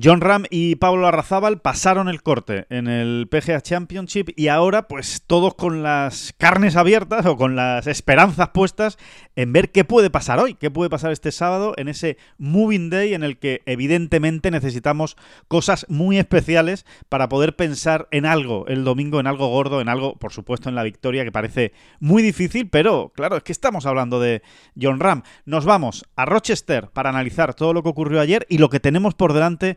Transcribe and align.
John 0.00 0.22
Ram 0.22 0.44
y 0.48 0.76
Pablo 0.76 1.06
Arrazábal 1.06 1.60
pasaron 1.60 2.08
el 2.08 2.22
corte 2.22 2.64
en 2.70 2.88
el 2.88 3.28
PGA 3.30 3.60
Championship 3.60 4.30
y 4.36 4.48
ahora 4.48 4.88
pues 4.88 5.22
todos 5.26 5.54
con 5.54 5.82
las 5.82 6.32
carnes 6.38 6.76
abiertas 6.76 7.26
o 7.26 7.36
con 7.36 7.56
las 7.56 7.86
esperanzas 7.86 8.48
puestas 8.54 8.96
en 9.36 9.52
ver 9.52 9.70
qué 9.70 9.84
puede 9.84 10.08
pasar 10.08 10.38
hoy, 10.38 10.54
qué 10.54 10.70
puede 10.70 10.88
pasar 10.88 11.12
este 11.12 11.30
sábado 11.30 11.74
en 11.76 11.88
ese 11.88 12.16
Moving 12.38 12.88
Day 12.88 13.12
en 13.12 13.22
el 13.22 13.38
que 13.38 13.60
evidentemente 13.66 14.50
necesitamos 14.50 15.18
cosas 15.46 15.84
muy 15.90 16.16
especiales 16.16 16.86
para 17.10 17.28
poder 17.28 17.54
pensar 17.54 18.08
en 18.12 18.24
algo 18.24 18.66
el 18.68 18.84
domingo, 18.84 19.20
en 19.20 19.26
algo 19.26 19.48
gordo, 19.48 19.82
en 19.82 19.90
algo 19.90 20.16
por 20.16 20.32
supuesto 20.32 20.70
en 20.70 20.74
la 20.74 20.84
victoria 20.84 21.22
que 21.22 21.32
parece 21.32 21.74
muy 22.00 22.22
difícil, 22.22 22.70
pero 22.70 23.12
claro, 23.14 23.36
es 23.36 23.42
que 23.42 23.52
estamos 23.52 23.84
hablando 23.84 24.20
de 24.20 24.40
John 24.80 25.00
Ram. 25.00 25.22
Nos 25.44 25.66
vamos 25.66 26.06
a 26.16 26.24
Rochester 26.24 26.88
para 26.88 27.10
analizar 27.10 27.52
todo 27.52 27.74
lo 27.74 27.82
que 27.82 27.90
ocurrió 27.90 28.22
ayer 28.22 28.46
y 28.48 28.56
lo 28.56 28.70
que 28.70 28.80
tenemos 28.80 29.12
por 29.12 29.34
delante 29.34 29.76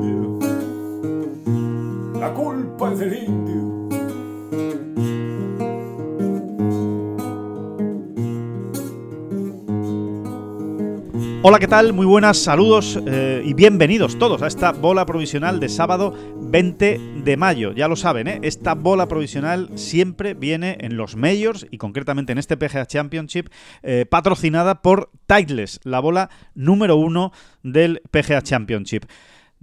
Hola, 11.43 11.59
¿qué 11.59 11.67
tal? 11.67 11.93
Muy 11.93 12.07
buenas, 12.07 12.39
saludos 12.39 12.99
eh, 13.05 13.43
y 13.45 13.53
bienvenidos 13.53 14.17
todos 14.17 14.41
a 14.41 14.47
esta 14.47 14.71
bola 14.71 15.05
provisional 15.05 15.59
de 15.59 15.69
sábado 15.69 16.15
20 16.39 16.99
de 17.23 17.37
mayo. 17.37 17.71
Ya 17.73 17.87
lo 17.87 17.95
saben, 17.95 18.27
¿eh? 18.27 18.39
esta 18.41 18.73
bola 18.73 19.07
provisional 19.07 19.69
siempre 19.75 20.33
viene 20.33 20.77
en 20.79 20.97
los 20.97 21.15
Majors 21.15 21.67
y 21.69 21.77
concretamente 21.77 22.31
en 22.31 22.39
este 22.39 22.57
PGA 22.57 22.87
Championship 22.87 23.49
eh, 23.83 24.07
patrocinada 24.09 24.81
por 24.81 25.11
Titleist, 25.27 25.85
la 25.85 25.99
bola 25.99 26.31
número 26.55 26.95
uno 26.95 27.31
del 27.61 28.01
PGA 28.09 28.41
Championship. 28.41 29.05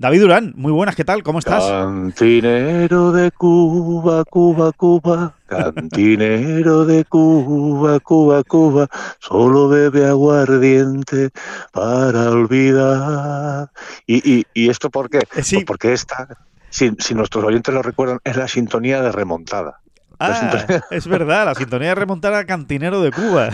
David 0.00 0.20
Durán, 0.20 0.52
muy 0.56 0.70
buenas, 0.70 0.94
¿qué 0.94 1.02
tal? 1.04 1.24
¿Cómo 1.24 1.40
estás? 1.40 1.64
Cantinero 1.64 3.10
de 3.10 3.32
Cuba, 3.32 4.24
Cuba, 4.24 4.70
Cuba, 4.70 5.34
cantinero 5.48 6.84
de 6.84 7.04
Cuba, 7.04 7.98
Cuba, 7.98 8.44
Cuba, 8.44 8.86
solo 9.18 9.68
bebe 9.68 10.06
aguardiente 10.06 11.30
para 11.72 12.30
olvidar. 12.30 13.70
¿Y, 14.06 14.18
y, 14.38 14.46
y 14.54 14.70
esto 14.70 14.88
por 14.88 15.10
qué? 15.10 15.18
Eh, 15.34 15.42
sí. 15.42 15.56
Pues 15.56 15.64
porque 15.66 15.92
esta, 15.92 16.28
si, 16.70 16.92
si 17.00 17.16
nuestros 17.16 17.42
oyentes 17.44 17.74
lo 17.74 17.82
recuerdan, 17.82 18.20
es 18.22 18.36
la 18.36 18.46
sintonía 18.46 19.02
de 19.02 19.10
remontada. 19.10 19.80
Ah, 20.20 20.32
sintonía- 20.34 20.84
es 20.92 21.08
verdad, 21.08 21.44
la 21.46 21.56
sintonía 21.56 21.88
de 21.88 21.94
remontar 21.96 22.34
a 22.34 22.46
Cantinero 22.46 23.02
de 23.02 23.10
Cuba. 23.10 23.48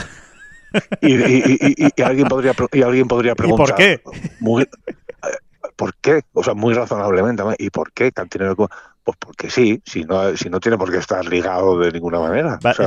Y, 1.00 1.14
y- 1.14 1.42
y- 1.58 1.74
y- 1.84 1.88
y 1.96 2.02
alguien 2.02 2.28
podría, 2.28 2.52
y 2.72 2.82
alguien 2.82 3.08
podría 3.08 3.34
preguntar. 3.34 3.66
por 3.68 3.76
qué? 3.76 4.02
muy- 4.40 4.68
¿Por 5.76 5.94
qué? 5.96 6.22
O 6.32 6.42
sea, 6.44 6.54
muy 6.54 6.74
razonablemente. 6.74 7.42
¿Y 7.58 7.70
por 7.70 7.92
qué 7.92 8.12
Cantinero? 8.12 8.54
Pues 8.56 9.18
porque 9.18 9.50
sí, 9.50 9.82
si 9.84 10.02
no, 10.04 10.34
si 10.34 10.48
no 10.48 10.60
tiene 10.60 10.78
por 10.78 10.90
qué 10.90 10.96
estar 10.96 11.22
ligado 11.26 11.78
de 11.78 11.92
ninguna 11.92 12.20
manera. 12.20 12.58
Va- 12.64 12.70
O 12.70 12.74
sea, 12.74 12.86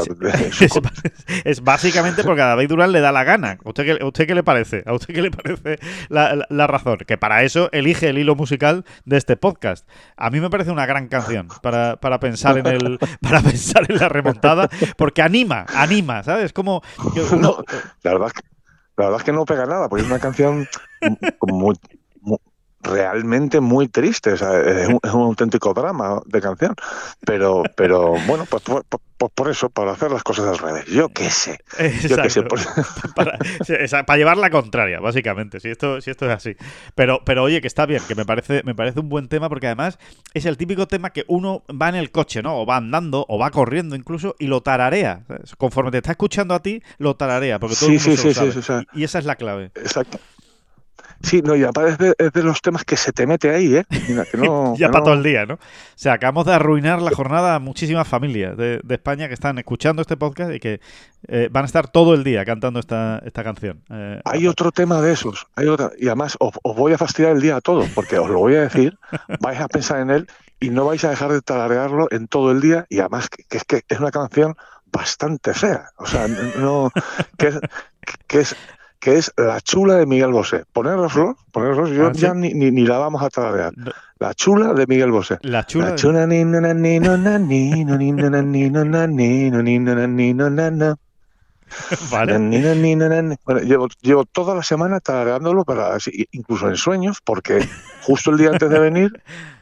es, 1.46 1.62
básicamente 1.64 2.24
porque 2.24 2.42
a 2.42 2.47
David 2.47 2.70
Durán 2.70 2.92
le 2.92 3.02
da 3.02 3.12
la 3.12 3.24
gana. 3.24 3.59
¿A 3.64 3.70
usted 3.70 3.86
qué, 3.86 4.03
usted 4.03 4.26
qué 4.26 4.34
le 4.34 4.42
parece? 4.42 4.81
¿A 4.88 4.94
usted 4.94 5.14
qué 5.14 5.22
le 5.22 5.30
parece 5.30 5.78
la, 6.09 6.34
la- 6.34 6.47
la 6.50 6.66
razón? 6.66 6.97
Que 7.06 7.20
para 7.20 7.44
eso 7.44 7.70
elige 7.72 8.09
el 8.09 8.18
hilo 8.18 8.34
musical 8.36 8.84
de 9.06 9.18
este 9.18 9.38
podcast. 9.38 9.88
A 10.16 10.31
mí 10.31 10.40
me 10.40 10.50
parece 10.50 10.72
una 10.72 10.88
gran 10.88 11.08
canción 11.08 11.50
para, 11.62 11.97
para 11.97 12.20
pensar 12.20 12.58
en 12.58 12.66
el 12.66 12.97
para 13.22 13.42
pensar 13.42 13.86
en 13.88 13.97
la 13.97 14.09
remontada, 14.09 14.70
porque 14.97 15.22
anima, 15.22 15.68
anima, 15.76 16.24
¿sabes? 16.24 16.52
Como 16.52 16.81
No, 17.40 17.64
la 18.02 18.12
verdad, 18.14 18.28
es 18.30 18.34
que, 18.34 18.42
la 18.97 19.03
verdad 19.06 19.20
es 19.20 19.24
que 19.24 19.34
no 19.34 19.46
pega 19.46 19.68
nada, 19.68 19.88
porque 19.88 20.03
es 20.03 20.09
una 20.09 20.20
canción 20.20 20.68
muy- 21.42 21.76
realmente 22.82 23.60
muy 23.60 23.88
triste. 23.88 24.34
o 24.34 24.38
sea, 24.38 24.60
es, 24.62 24.88
un, 24.88 25.00
es 25.04 25.12
un 25.14 25.22
auténtico 25.22 25.74
drama 25.74 26.22
de 26.26 26.42
canción. 26.42 26.76
Pero, 27.26 27.64
pero 27.76 28.16
bueno, 28.28 28.46
pues, 28.50 28.64
por- 28.64 28.84
por- 28.86 29.02
por- 29.32 29.50
eso, 29.50 29.70
para 29.70 29.94
hacer 29.94 30.12
las 30.12 30.22
cosas 30.24 30.46
al 30.46 30.58
revés. 30.60 30.86
Yo 30.86 31.10
qué 31.10 31.30
sé. 31.32 31.60
Yo 32.08 32.18
qué 32.22 32.30
sé. 32.30 32.44
Para, 33.16 33.40
para 34.06 34.18
llevar 34.18 34.38
la 34.38 34.50
contraria, 34.52 35.00
básicamente, 35.00 35.60
si 35.60 35.70
esto, 35.70 36.02
si 36.02 36.12
esto 36.12 36.26
es 36.26 36.32
así. 36.32 36.56
Pero, 36.94 37.22
pero 37.26 37.44
oye, 37.44 37.60
que 37.62 37.68
está 37.68 37.86
bien, 37.88 38.02
que 38.08 38.14
me 38.14 38.26
parece, 38.26 38.62
me 38.64 38.76
parece 38.76 39.00
un 39.00 39.09
buen 39.09 39.28
tema, 39.28 39.50
porque 39.50 39.66
además 39.68 39.98
es 40.36 40.46
el 40.46 40.58
típico 40.58 40.88
tema 40.88 41.09
que 41.12 41.24
uno 41.28 41.64
va 41.70 41.90
en 41.90 41.96
el 41.96 42.12
coche, 42.12 42.44
¿no? 42.44 42.59
O 42.59 42.66
va 42.68 42.78
andando, 42.78 43.26
o 43.28 43.40
va 43.40 43.50
corriendo 43.52 43.96
incluso, 43.96 44.36
y 44.38 44.48
lo 44.48 44.62
tararea. 44.62 45.24
Conforme 45.58 45.90
te 45.92 45.98
está 45.98 46.12
escuchando 46.12 46.54
a 46.54 46.62
ti, 46.62 46.84
lo 47.00 47.16
tararea, 47.16 47.58
porque 47.58 47.76
todo 47.76 47.90
el 47.90 48.00
Sí, 48.00 48.09
mundo 48.09 48.22
sí, 48.22 48.34
se 48.34 48.40
lo 48.46 48.52
sí, 48.52 48.62
sí, 48.62 48.68
sabe. 48.68 48.82
sí. 48.84 48.88
Y, 48.94 49.02
y 49.02 49.04
esa 49.06 49.18
es 49.20 49.26
la 49.26 49.36
clave. 49.36 49.72
Exacto. 49.76 50.20
Sí, 51.22 51.41
no, 51.41 51.55
y 51.55 51.63
aparte 51.63 51.91
es 51.91 51.97
de, 51.97 52.16
es 52.17 52.31
de 52.31 52.44
los 52.44 52.61
temas 52.61 52.83
que 52.85 52.95
se 52.95 53.11
te 53.11 53.25
mete 53.28 53.50
ahí, 53.50 53.75
¿eh? 53.75 53.85
Mira, 54.07 54.23
que 54.25 54.38
no, 54.38 54.75
ya 54.78 54.88
que 54.88 54.91
para 54.94 55.00
no- 55.00 55.05
todo 55.05 55.13
el 55.16 55.23
día, 55.23 55.45
¿no? 55.45 55.55
O 55.55 55.59
sea, 55.95 56.13
acabamos 56.13 56.45
de 56.45 56.53
arruinar 56.53 57.01
la 57.01 57.11
jornada 57.11 57.55
a 57.55 57.59
muchísimas 57.59 58.07
familias 58.07 58.55
de, 58.55 58.79
de 58.83 58.95
España 58.95 59.28
que 59.28 59.33
están 59.33 59.57
escuchando 59.57 60.01
este 60.01 60.16
podcast 60.16 60.53
y 60.53 60.59
que 60.59 60.79
eh, 61.28 61.50
van 61.51 61.63
a 61.63 61.66
estar 61.66 61.88
todo 61.88 62.13
el 62.13 62.23
día 62.23 62.45
cantando 62.45 62.79
esta, 62.79 63.22
esta 63.25 63.44
canción. 63.44 63.81
Eh, 63.89 64.22
Hay 64.25 64.47
otro 64.47 64.72
tema 64.72 65.01
de 65.01 65.13
esos, 65.13 65.47
hay 65.55 65.67
otra, 65.67 65.91
y 65.97 66.05
además 66.07 66.38
os, 66.39 66.53
os 66.63 66.75
voy 66.75 66.94
a 66.94 66.97
fastidiar 66.97 67.31
el 67.34 67.41
día 67.41 67.55
a 67.57 67.61
todos, 67.61 67.89
porque 67.95 68.19
os 68.19 68.29
lo 68.29 68.39
voy 68.39 68.55
a 68.55 68.61
decir, 68.61 68.97
vais 69.41 69.59
a 69.59 69.67
pensar 69.67 69.99
en 70.01 70.11
él 70.11 70.28
y 70.59 70.69
no 70.69 70.85
vais 70.85 71.03
a 71.03 71.09
dejar 71.09 71.31
de 71.31 71.41
tararearlo 71.41 72.07
en 72.11 72.28
todo 72.28 72.51
el 72.51 72.61
día, 72.61 72.85
y 72.89 72.99
además 72.99 73.29
que, 73.29 73.44
que 73.44 73.57
es 73.57 73.63
que 73.63 73.81
es 73.88 73.99
una 73.99 74.11
canción 74.11 74.55
bastante 74.91 75.53
fea, 75.53 75.89
o 75.97 76.05
sea, 76.05 76.28
no, 76.59 76.91
que 77.38 77.47
es, 77.47 77.59
que 78.28 78.39
es, 78.39 78.55
que 79.00 79.16
es 79.18 79.31
La 79.38 79.59
chula 79.62 79.96
de 79.96 80.06
Miguel 80.06 80.31
Bosé. 80.31 80.63
Ponéroslo, 80.74 81.38
ponéroslo, 81.52 81.88
yo 81.88 82.08
Ah, 82.08 82.12
¿sí? 82.13 82.22
ya 82.22 82.34
ni, 82.34 82.53
ni, 82.53 82.72
ni 82.72 82.85
la 82.85 82.97
vamos 82.97 83.22
a 83.22 83.30
tararear. 83.30 83.74
No. 83.78 83.91
La 84.19 84.34
chula 84.34 84.74
de 84.74 84.88
Miguel 84.88 85.12
Bosé. 85.12 85.38
La 85.44 85.66
chula. 85.66 85.90
La 85.91 85.96
chula. 85.96 86.16
Vale. 92.09 92.34
Bueno, 93.46 93.62
llevo, 93.62 93.88
llevo 94.02 94.24
toda 94.25 94.56
la 94.56 94.63
semana 94.63 95.00
tarareándolo, 95.02 95.66
para, 95.66 95.97
incluso 96.31 96.69
en 96.69 96.78
sueños, 96.78 97.19
porque 97.24 97.68
justo 98.03 98.31
el 98.31 98.38
día 98.38 98.50
antes 98.52 98.69
de 98.69 98.79
venir, 98.79 99.22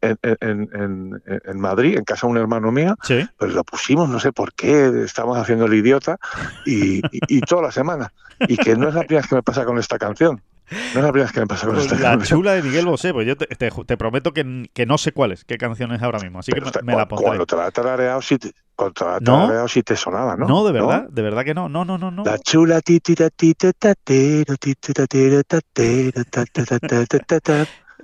en, 0.00 0.18
en- 0.40 1.22
en- 1.44 1.60
Madrid, 1.60 1.96
en 1.96 2.04
casa 2.04 2.26
de 2.26 2.32
un 2.32 2.38
hermano 2.38 2.72
mío, 2.72 2.96
Sí. 3.02 3.26
pues 3.38 3.52
lo 3.52 3.64
pusimos, 3.64 4.08
no 4.08 4.18
sé 4.20 4.32
por 4.32 4.52
qué, 4.54 5.02
estamos 5.04 5.36
haciendo 5.38 5.66
el 5.66 5.74
idiota, 5.74 6.16
y, 6.64 6.98
y- 6.98 7.20
y 7.28 7.40
toda 7.40 7.62
la 7.62 7.72
semana. 7.72 8.12
Y 8.48 8.56
que 8.56 8.74
no 8.76 8.88
es 8.88 8.94
la 8.94 9.02
primera 9.02 9.22
vez 9.22 9.28
que 9.28 9.36
me 9.36 9.42
pasa 9.42 9.64
con 9.64 9.78
esta 9.78 9.98
canción. 9.98 10.42
No 10.70 10.76
es 11.00 11.04
la 11.04 11.12
primera 11.12 11.24
vez 11.24 11.32
que 11.32 11.40
me 11.40 11.46
pasa 11.46 11.66
con 11.66 11.74
Pues 11.74 11.86
esta 11.86 11.96
la 11.98 12.10
canción. 12.16 12.38
chula 12.40 12.52
de 12.54 12.62
Miguel 12.62 12.86
Bosé, 12.86 13.12
pues 13.12 13.26
yo 13.26 13.36
te, 13.36 13.46
te- 13.46 13.70
te 13.70 13.96
prometo 13.96 14.32
que, 14.32 14.68
que 14.72 14.86
no 14.86 14.96
sé 14.98 15.12
cuál 15.12 15.32
es, 15.32 15.44
qué 15.44 15.58
canción 15.58 15.92
es 15.92 16.02
ahora 16.02 16.18
mismo, 16.18 16.38
así 16.38 16.50
Pero 16.50 16.70
que 16.72 16.80
me, 16.82 16.92
me 16.92 16.98
la 16.98 17.06
pondré. 17.06 17.26
Cuando 17.26 17.46
te 17.46 17.56
la 17.56 17.68
he 17.68 17.70
tarareado, 17.70 18.22
sí 18.22 18.38
te, 18.38 18.52
cuando 18.74 18.94
te 18.94 19.04
la 19.04 19.12
¿No? 19.20 19.40
tarareado, 19.42 19.68
sí 19.68 19.82
te 19.82 19.96
sonaba, 19.96 20.34
¿no? 20.36 20.48
¿No? 20.48 20.64
de 20.64 20.72
verdad, 20.72 21.08
de 21.10 21.22
verdad 21.22 21.44
que 21.44 21.52
no, 21.54 21.68
no, 21.68 21.84
no, 21.84 21.98
no, 21.98 22.10
no. 22.10 22.24
La 22.24 22.38
chula 22.38 22.80
ti 22.80 23.00
ti 23.00 23.14
ta 23.14 23.28
ti 23.30 23.54
ta 23.54 23.72
ta 23.74 23.94
te 23.96 24.44
ro 24.48 24.54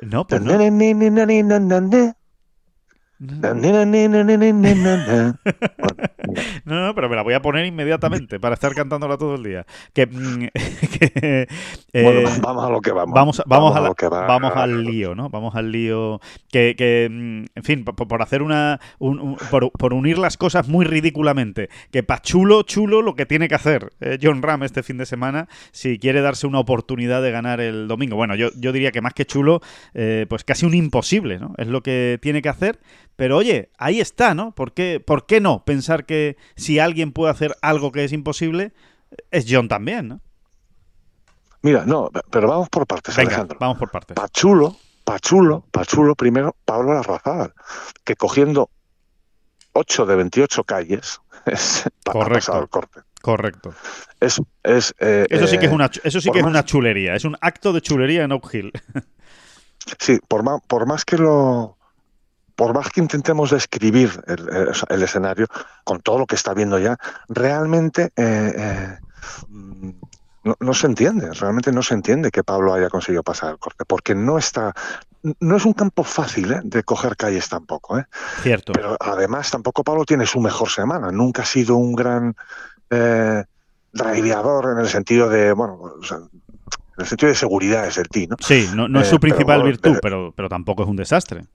Nope, 0.02 0.40
pues. 0.40 0.60
Na 3.18 3.52
na 3.54 3.84
na 3.84 5.38
No, 6.64 6.86
no, 6.86 6.94
pero 6.94 7.08
me 7.08 7.16
la 7.16 7.22
voy 7.22 7.32
a 7.34 7.40
poner 7.40 7.64
inmediatamente 7.64 8.38
para 8.38 8.54
estar 8.54 8.74
cantándola 8.74 9.16
todo 9.16 9.36
el 9.36 9.42
día. 9.42 9.66
Que, 9.94 10.06
mm, 10.06 10.46
que, 10.98 11.48
eh, 11.92 12.02
bueno, 12.02 12.28
vamos 12.42 12.64
a 12.64 12.70
lo 12.70 12.80
que 12.80 12.92
vamos. 12.92 13.14
Vamos, 13.14 13.42
vamos, 13.46 13.74
a 13.76 13.80
la- 13.80 13.88
lo 13.88 13.94
que 13.94 14.08
va. 14.08 14.26
vamos 14.26 14.52
al 14.54 14.84
lío, 14.84 15.14
¿no? 15.14 15.30
Vamos 15.30 15.54
al 15.56 15.72
lío. 15.72 16.20
Que, 16.52 16.74
que, 16.76 17.08
mm, 17.10 17.44
en 17.54 17.64
fin, 17.64 17.84
por, 17.84 17.94
por 18.08 18.20
hacer 18.22 18.42
una. 18.42 18.78
un- 18.98 19.18
un- 19.20 19.36
por, 19.50 19.70
por 19.72 19.94
unir 19.94 20.18
las 20.18 20.36
cosas 20.36 20.68
muy 20.68 20.84
ridículamente. 20.84 21.70
Que 21.90 22.02
pa' 22.02 22.20
chulo, 22.20 22.62
chulo 22.62 23.00
lo 23.00 23.14
que 23.14 23.24
tiene 23.26 23.48
que 23.48 23.54
hacer 23.54 23.90
eh, 24.00 24.18
John 24.22 24.42
Ram 24.42 24.62
este 24.64 24.82
fin 24.82 24.98
de 24.98 25.06
semana 25.06 25.48
si 25.72 25.98
quiere 25.98 26.20
darse 26.20 26.46
una 26.46 26.58
oportunidad 26.60 27.22
de 27.22 27.30
ganar 27.30 27.60
el 27.60 27.88
domingo. 27.88 28.16
Bueno, 28.16 28.34
yo, 28.34 28.50
yo 28.56 28.72
diría 28.72 28.92
que 28.92 29.00
más 29.00 29.14
que 29.14 29.24
chulo, 29.24 29.60
eh, 29.94 30.26
pues 30.28 30.44
casi 30.44 30.66
un 30.66 30.74
imposible, 30.74 31.38
¿no? 31.38 31.54
Es 31.56 31.68
lo 31.68 31.82
que 31.82 32.18
tiene 32.20 32.42
que 32.42 32.48
hacer. 32.50 32.78
Pero 33.18 33.36
oye, 33.36 33.72
ahí 33.78 33.98
está, 34.00 34.32
¿no? 34.32 34.54
¿Por 34.54 34.72
qué, 34.72 35.02
¿Por 35.04 35.26
qué 35.26 35.40
no 35.40 35.64
pensar 35.64 36.06
que 36.06 36.36
si 36.54 36.78
alguien 36.78 37.10
puede 37.10 37.32
hacer 37.32 37.56
algo 37.62 37.90
que 37.90 38.04
es 38.04 38.12
imposible, 38.12 38.72
es 39.32 39.44
John 39.48 39.66
también, 39.66 40.06
¿no? 40.06 40.20
Mira, 41.62 41.84
no, 41.84 42.10
pero 42.30 42.46
vamos 42.46 42.68
por 42.68 42.86
partes, 42.86 43.16
Venga, 43.16 43.30
Alejandro. 43.30 43.56
vamos 43.60 43.76
por 43.76 43.90
partes. 43.90 44.14
Pachulo, 44.14 44.76
Pachulo, 45.02 45.64
Pachulo, 45.72 46.14
primero 46.14 46.54
Pablo 46.64 46.94
Larrazábal, 46.94 47.52
que 48.04 48.14
cogiendo 48.14 48.70
8 49.72 50.06
de 50.06 50.14
28 50.14 50.62
calles, 50.62 51.20
es 51.46 51.86
ha 52.06 52.12
Correcto. 52.12 52.34
pasado 52.34 52.62
el 52.62 52.68
corte. 52.68 53.00
Correcto. 53.20 53.74
Es, 54.20 54.40
es, 54.62 54.94
eh, 55.00 55.26
Eso 55.28 55.48
sí 55.48 55.58
que 55.58 55.66
es 55.66 55.72
eh, 55.72 55.74
una, 55.74 55.90
eso 56.04 56.20
sí 56.20 56.30
que 56.30 56.38
es 56.38 56.44
una 56.44 56.64
chulería. 56.64 57.16
Es 57.16 57.24
un 57.24 57.36
acto 57.40 57.72
de 57.72 57.80
chulería 57.80 58.22
en 58.22 58.30
Oak 58.30 58.54
Hill. 58.54 58.70
Sí, 59.98 60.18
por 60.28 60.44
más, 60.44 60.60
por 60.68 60.86
más 60.86 61.04
que 61.04 61.16
lo. 61.18 61.77
Por 62.58 62.74
más 62.74 62.88
que 62.90 63.00
intentemos 63.00 63.50
describir 63.52 64.10
el, 64.26 64.48
el- 64.48 64.72
el 64.88 65.02
escenario 65.02 65.46
con 65.84 66.00
todo 66.00 66.18
lo 66.18 66.26
que 66.26 66.34
está 66.34 66.54
viendo 66.54 66.76
ya, 66.80 66.98
realmente 67.28 68.10
eh, 68.16 68.52
eh, 68.56 68.98
mm, 69.48 69.90
no, 70.42 70.56
no 70.58 70.74
se 70.74 70.86
entiende, 70.88 71.30
realmente 71.34 71.70
no 71.70 71.82
se 71.82 71.94
entiende 71.94 72.32
que 72.32 72.42
Pablo 72.42 72.74
haya 72.74 72.88
conseguido 72.90 73.22
pasar 73.22 73.52
el 73.52 73.58
corte, 73.58 73.84
porque 73.86 74.14
no 74.16 74.38
está, 74.38 74.72
no 75.38 75.56
es 75.56 75.64
un 75.66 75.72
campo 75.72 76.02
fácil 76.02 76.50
¿eh? 76.52 76.60
de 76.64 76.82
coger 76.82 77.16
calles 77.16 77.48
tampoco, 77.48 77.96
¿eh? 77.98 78.06
Cierto. 78.42 78.72
pero 78.72 78.96
además 78.98 79.50
tampoco 79.52 79.84
Pablo 79.84 80.04
tiene 80.04 80.26
su 80.26 80.40
mejor 80.40 80.68
semana, 80.70 81.12
nunca 81.12 81.42
ha 81.42 81.46
sido 81.46 81.76
un 81.76 81.94
gran 81.94 82.34
eh, 82.90 83.44
driveador 83.92 84.72
en 84.72 84.78
el 84.78 84.88
sentido 84.88 85.28
de, 85.28 85.52
bueno, 85.52 85.74
o 86.00 86.04
sea, 86.04 86.16
en 86.18 86.30
el 86.98 87.06
sentido 87.06 87.28
de 87.30 87.36
seguridad 87.36 87.86
es 87.86 87.98
el 87.98 88.08
ti, 88.08 88.26
¿no? 88.26 88.36
Sí, 88.40 88.68
no, 88.74 88.88
no 88.88 89.00
es 89.00 89.06
Eh, 89.06 89.10
su 89.10 89.20
principal 89.20 89.62
virtud, 89.62 89.98
pero, 90.02 90.32
pero 90.34 90.48
tampoco 90.48 90.82
es 90.82 90.88
un 90.88 90.96
desastre. 90.96 91.46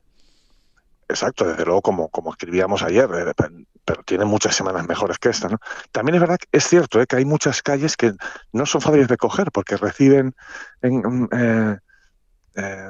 Exacto, 1.07 1.45
desde 1.45 1.65
luego, 1.65 1.81
como, 1.81 2.09
como 2.09 2.31
escribíamos 2.31 2.81
ayer, 2.83 3.09
eh, 3.13 3.33
pe- 3.35 3.65
pero 3.85 4.03
tiene 4.03 4.25
muchas 4.25 4.55
semanas 4.55 4.87
mejores 4.87 5.19
que 5.19 5.29
esta, 5.29 5.49
¿no? 5.49 5.57
También 5.91 6.15
es 6.15 6.21
verdad 6.21 6.37
que 6.37 6.47
es 6.57 6.67
cierto 6.67 7.01
eh, 7.01 7.05
que 7.07 7.17
hay 7.17 7.25
muchas 7.25 7.61
calles 7.61 7.97
que 7.97 8.13
no 8.53 8.65
son 8.65 8.81
fáciles 8.81 9.07
de 9.07 9.17
coger 9.17 9.51
porque 9.51 9.75
reciben 9.77 10.33
en, 10.81 10.95
mm, 10.99 11.29
eh, 11.33 11.77
eh, 12.55 12.87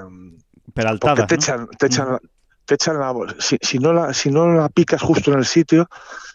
Peraltadas, 0.73 1.15
porque 1.19 1.27
te 1.27 1.35
¿no? 1.35 1.41
echan, 1.41 1.67
te 1.77 1.85
echan, 1.87 2.17
te 2.65 2.75
echan 2.75 2.99
la 2.99 3.13
si, 3.39 3.57
si 3.61 3.79
no 3.79 3.91
la 3.93 4.13
si 4.13 4.31
no 4.31 4.47
la 4.53 4.69
picas 4.69 5.01
justo 5.01 5.31
en 5.31 5.39
el 5.39 5.45
sitio, 5.45 5.87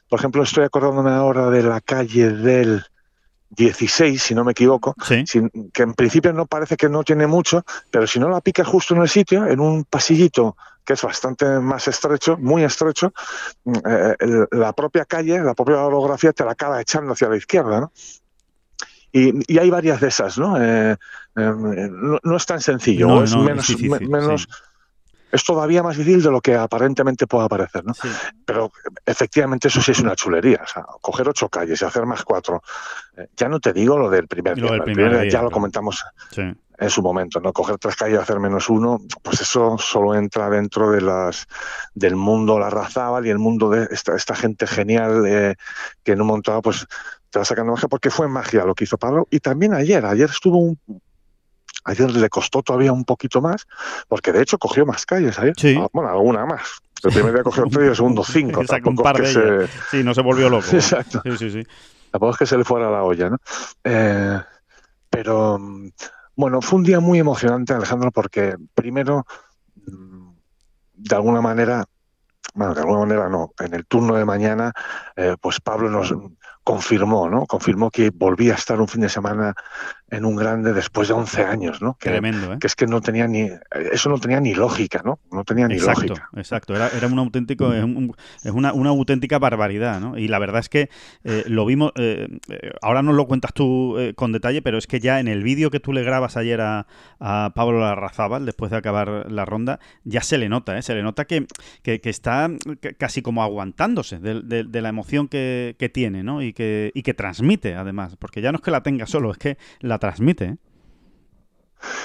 por 0.08 0.18
ejemplo, 0.18 0.42
estoy 0.42 0.64
acordándome 0.64 1.10
ahora 1.10 1.50
de 1.50 1.62
la 1.62 1.80
calle 1.80 2.30
del 2.30 2.84
16, 3.50 4.22
si 4.22 4.34
no 4.34 4.44
me 4.44 4.52
equivoco, 4.52 4.94
Sí. 5.02 5.24
sin- 5.26 5.50
que 5.72 5.82
en 5.82 5.94
principio 5.94 6.32
no 6.32 6.46
parece 6.46 6.76
que 6.76 6.88
no 6.88 7.02
tiene 7.02 7.26
mucho, 7.26 7.62
pero 7.90 8.06
si 8.06 8.18
no 8.20 8.28
la 8.28 8.40
picas 8.40 8.66
justo 8.66 8.94
en 8.94 9.02
el 9.02 9.08
sitio, 9.08 9.46
en 9.46 9.60
un 9.60 9.84
pasillito 9.84 10.56
que 10.88 10.94
es 10.94 11.02
bastante 11.02 11.44
más 11.60 11.86
estrecho, 11.86 12.38
muy 12.38 12.64
estrecho, 12.64 13.12
mm, 13.64 13.72
eh, 13.84 14.16
la 14.52 14.72
propia 14.72 15.04
calle, 15.04 15.38
la 15.38 15.52
propia 15.52 15.82
orografía 15.82 16.32
te 16.32 16.46
la 16.46 16.52
acaba 16.52 16.80
echando 16.80 17.12
hacia 17.12 17.28
la 17.28 17.36
izquierda, 17.36 17.78
¿no? 17.78 17.92
Y, 19.12 19.52
y 19.52 19.58
hay 19.58 19.68
varias 19.68 20.00
de 20.00 20.08
esas, 20.08 20.38
¿no? 20.38 20.56
Eh, 20.56 20.92
eh, 20.92 20.98
no, 21.36 22.18
no 22.22 22.36
es 22.38 22.46
tan 22.46 22.62
sencillo, 22.62 23.06
No, 23.06 23.22
es 23.22 23.34
no, 23.34 23.40
es 23.42 23.46
menos, 23.50 23.66
difícil, 23.66 24.08
menos 24.08 24.42
sí. 24.44 24.48
es 25.30 25.44
todavía 25.44 25.82
más 25.82 25.98
difícil 25.98 26.22
de 26.22 26.30
lo 26.30 26.40
que 26.40 26.54
aparentemente 26.56 27.26
pueda 27.26 27.48
parecer, 27.50 27.84
¿no? 27.84 27.92
Sí. 27.92 28.08
Pero 28.46 28.72
efectivamente 29.04 29.68
eso 29.68 29.82
sí 29.82 29.92
es 29.92 30.00
una 30.00 30.16
chulería. 30.16 30.62
O 30.64 30.66
sea, 30.66 30.86
coger 31.02 31.28
ocho 31.28 31.50
calles 31.50 31.82
y 31.82 31.84
hacer 31.84 32.06
más 32.06 32.22
cuatro. 32.24 32.62
ya 33.36 33.50
no 33.50 33.60
te 33.60 33.74
digo 33.74 33.98
lo 33.98 34.08
del 34.08 34.26
primer 34.26 34.56
Lo 34.56 34.68
día. 34.68 34.72
del 34.72 34.82
primer 34.84 34.94
primer 34.94 35.12
día 35.12 35.20
día, 35.24 35.30
ya 35.32 35.38
lo 35.42 35.48
claro. 35.48 35.54
comentamos 35.54 36.02
sí. 36.30 36.50
En 36.78 36.90
su 36.90 37.02
momento, 37.02 37.40
¿no? 37.40 37.52
Coger 37.52 37.78
tres 37.78 37.96
calles 37.96 38.18
y 38.18 38.22
hacer 38.22 38.38
menos 38.38 38.68
uno, 38.68 39.00
pues 39.22 39.40
eso 39.40 39.76
solo 39.78 40.14
entra 40.14 40.48
dentro 40.48 40.90
de 40.92 41.00
las 41.00 41.46
del 41.94 42.14
mundo 42.16 42.58
la 42.58 42.70
razábal 42.70 43.26
y 43.26 43.30
el 43.30 43.38
mundo 43.38 43.68
de 43.68 43.88
esta, 43.90 44.14
esta 44.14 44.34
gente 44.34 44.66
genial 44.66 45.24
eh, 45.26 45.56
que 46.04 46.12
en 46.12 46.20
un 46.20 46.28
momento 46.28 46.52
dado, 46.52 46.62
pues 46.62 46.86
te 47.30 47.38
va 47.38 47.44
sacando 47.44 47.72
magia 47.72 47.88
porque 47.88 48.10
fue 48.10 48.28
magia 48.28 48.64
lo 48.64 48.74
que 48.74 48.84
hizo 48.84 48.96
Pablo. 48.96 49.26
Y 49.30 49.40
también 49.40 49.74
ayer, 49.74 50.04
ayer 50.06 50.30
estuvo 50.30 50.58
un 50.58 50.78
Ayer 51.84 52.10
le 52.10 52.28
costó 52.28 52.62
todavía 52.62 52.92
un 52.92 53.04
poquito 53.04 53.40
más, 53.40 53.66
porque 54.08 54.30
de 54.30 54.42
hecho 54.42 54.58
cogió 54.58 54.84
más 54.84 55.06
calles 55.06 55.38
ayer. 55.38 55.54
Sí. 55.56 55.74
Ah, 55.80 55.88
Bueno, 55.90 56.10
alguna 56.10 56.44
más. 56.44 56.80
El 57.02 57.12
primer 57.12 57.32
día 57.32 57.42
cogió 57.42 57.64
tres 57.70 57.86
y 57.86 57.88
el 57.88 57.96
segundo 57.96 58.24
cinco. 58.26 58.62
Un 58.84 58.96
par 58.96 59.16
de 59.16 59.30
ellas. 59.30 59.70
Sí, 59.90 60.04
no 60.04 60.12
se 60.12 60.20
volvió 60.20 60.50
loco. 60.50 60.66
se... 60.66 60.76
Exacto. 60.76 61.22
Sí, 61.24 61.38
sí, 61.38 61.50
sí. 61.50 61.62
Tampoco 62.10 62.32
es 62.32 62.38
que 62.38 62.46
se 62.46 62.58
le 62.58 62.64
fuera 62.64 62.90
la 62.90 63.04
olla, 63.04 63.30
¿no? 63.30 63.38
Eh, 63.84 64.38
pero 65.08 65.58
bueno, 66.38 66.62
fue 66.62 66.78
un 66.78 66.84
día 66.84 67.00
muy 67.00 67.18
emocionante, 67.18 67.72
Alejandro, 67.72 68.12
porque 68.12 68.54
primero, 68.72 69.26
mm, 69.74 70.30
de 70.94 71.16
alguna 71.16 71.40
manera, 71.40 71.84
bueno, 72.54 72.74
de 72.74 72.80
alguna 72.80 73.00
manera 73.00 73.28
no, 73.28 73.52
en 73.58 73.74
el 73.74 73.84
turno 73.86 74.14
de 74.14 74.24
mañana, 74.24 74.72
eh, 75.16 75.34
pues 75.40 75.60
Pablo 75.60 75.90
nos 75.90 76.14
confirmó, 76.72 77.30
¿no? 77.30 77.46
Confirmó 77.46 77.90
que 77.90 78.10
volvía 78.10 78.52
a 78.52 78.56
estar 78.56 78.78
un 78.78 78.88
fin 78.88 79.00
de 79.00 79.08
semana 79.08 79.54
en 80.10 80.24
un 80.26 80.36
grande 80.36 80.74
después 80.74 81.08
de 81.08 81.14
11 81.14 81.42
años, 81.44 81.80
¿no? 81.80 81.96
Que, 81.98 82.10
Tremendo, 82.10 82.52
¿eh? 82.52 82.58
que 82.60 82.66
es 82.66 82.74
que 82.74 82.86
no 82.86 83.00
tenía 83.00 83.26
ni, 83.26 83.48
eso 83.92 84.10
no 84.10 84.18
tenía 84.18 84.38
ni 84.40 84.54
lógica, 84.54 85.00
¿no? 85.04 85.18
No 85.32 85.44
tenía 85.44 85.66
ni 85.66 85.74
Exacto, 85.74 86.08
lógica. 86.08 86.28
exacto. 86.36 86.74
Era, 86.76 86.88
era 86.88 87.06
un 87.06 87.18
auténtico, 87.18 87.72
es, 87.72 87.84
un- 87.84 88.14
es 88.44 88.52
una, 88.52 88.72
una 88.74 88.90
auténtica 88.90 89.38
barbaridad, 89.38 89.98
¿no? 90.00 90.18
Y 90.18 90.28
la 90.28 90.38
verdad 90.38 90.60
es 90.60 90.68
que 90.68 90.90
eh, 91.24 91.44
lo 91.46 91.64
vimos, 91.64 91.92
eh, 91.96 92.28
ahora 92.82 93.02
nos 93.02 93.14
lo 93.14 93.26
cuentas 93.26 93.52
tú 93.54 93.96
eh, 93.98 94.12
con 94.14 94.32
detalle, 94.32 94.60
pero 94.60 94.76
es 94.76 94.86
que 94.86 95.00
ya 95.00 95.20
en 95.20 95.28
el 95.28 95.42
vídeo 95.42 95.70
que 95.70 95.80
tú 95.80 95.94
le 95.94 96.02
grabas 96.02 96.36
ayer 96.36 96.60
a, 96.60 96.86
a 97.18 97.52
Pablo 97.54 97.80
Larrazábal, 97.80 98.44
después 98.44 98.70
de 98.70 98.76
acabar 98.76 99.26
la 99.30 99.44
ronda, 99.46 99.78
ya 100.04 100.20
se 100.22 100.36
le 100.36 100.48
nota, 100.50 100.76
¿eh? 100.76 100.82
Se 100.82 100.94
le 100.94 101.02
nota 101.02 101.24
que, 101.24 101.46
que, 101.82 102.00
que 102.02 102.10
está 102.10 102.50
casi 102.98 103.22
como 103.22 103.42
aguantándose 103.42 104.18
de, 104.18 104.42
de- 104.42 104.64
de 104.64 104.82
la 104.82 104.88
emoción 104.90 105.28
que, 105.28 105.76
que 105.78 105.88
tiene, 105.88 106.22
¿no? 106.22 106.40
Y 106.42 106.52
que, 106.58 106.90
y 106.92 107.02
que 107.02 107.14
transmite, 107.14 107.76
además, 107.76 108.16
porque 108.18 108.40
ya 108.40 108.50
no 108.50 108.56
es 108.56 108.62
que 108.62 108.72
la 108.72 108.82
tenga 108.82 109.06
solo, 109.06 109.30
es 109.30 109.38
que 109.38 109.56
la 109.80 109.98
transmite, 109.98 110.44
¿eh? 110.44 110.56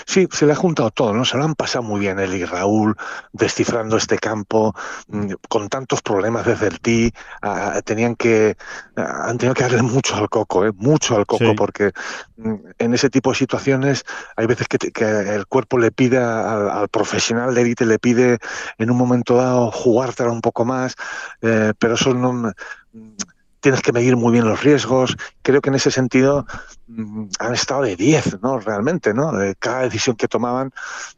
Sí, 0.05 0.27
se 0.31 0.45
le 0.45 0.51
ha 0.51 0.55
juntado 0.55 0.91
todo, 0.91 1.13
¿no? 1.13 1.25
Se 1.25 1.35
lo 1.35 1.43
han 1.43 1.55
pasado 1.55 1.81
muy 1.83 1.99
bien 1.99 2.19
él 2.19 2.35
y 2.35 2.45
Raúl, 2.45 2.95
descifrando 3.31 3.97
este 3.97 4.19
campo, 4.19 4.75
mm, 5.07 5.31
con 5.49 5.67
tantos 5.67 6.03
problemas 6.03 6.45
desde 6.45 6.67
el 6.67 7.11
ah, 7.41 7.81
tenían 7.83 8.15
que, 8.15 8.55
han 8.95 9.37
tenido 9.39 9.55
que 9.55 9.63
darle 9.63 9.81
mucho 9.81 10.15
al 10.15 10.29
coco, 10.29 10.65
¿eh? 10.65 10.71
Mucho 10.75 11.15
al 11.15 11.25
coco, 11.25 11.45
Sí. 11.45 11.53
porque 11.57 11.91
mm, 12.37 12.53
en 12.77 12.93
ese 12.93 13.09
tipo 13.09 13.31
de 13.31 13.37
situaciones 13.37 14.03
hay 14.35 14.45
veces 14.45 14.67
que, 14.67 14.77
te- 14.77 14.91
que 14.91 15.05
el 15.05 15.47
cuerpo 15.47 15.79
le 15.79 15.89
pide 15.91 16.19
al, 16.19 16.69
al 16.69 16.87
profesional 16.89 17.55
de 17.55 17.61
élite, 17.61 17.85
le 17.87 17.97
pide 17.97 18.37
en 18.77 18.91
un 18.91 18.97
momento 18.97 19.37
dado 19.37 19.71
jugártela 19.71 20.29
un 20.29 20.41
poco 20.41 20.65
más, 20.65 20.95
eh, 21.41 21.73
pero 21.79 21.95
eso 21.95 22.13
no... 22.13 22.51
Tienes 23.63 23.81
que 23.81 23.91
medir 23.91 24.15
muy 24.15 24.31
bien 24.31 24.45
los 24.45 24.61
riesgos. 24.61 25.15
Creo 25.41 25.61
que 25.61 25.69
en 25.69 25.75
ese 25.75 25.89
sentido 25.89 26.45
mm, 26.87 27.25
han 27.39 27.53
estado 27.53 27.81
de 27.81 27.95
10, 27.95 28.43
¿no? 28.43 28.59
Realmente, 28.59 29.13
¿no? 29.13 29.41
Eh, 29.41 29.55
cada 29.57 29.83
decisión 29.83 30.15
que 30.15 30.27
tomaban 30.27 30.71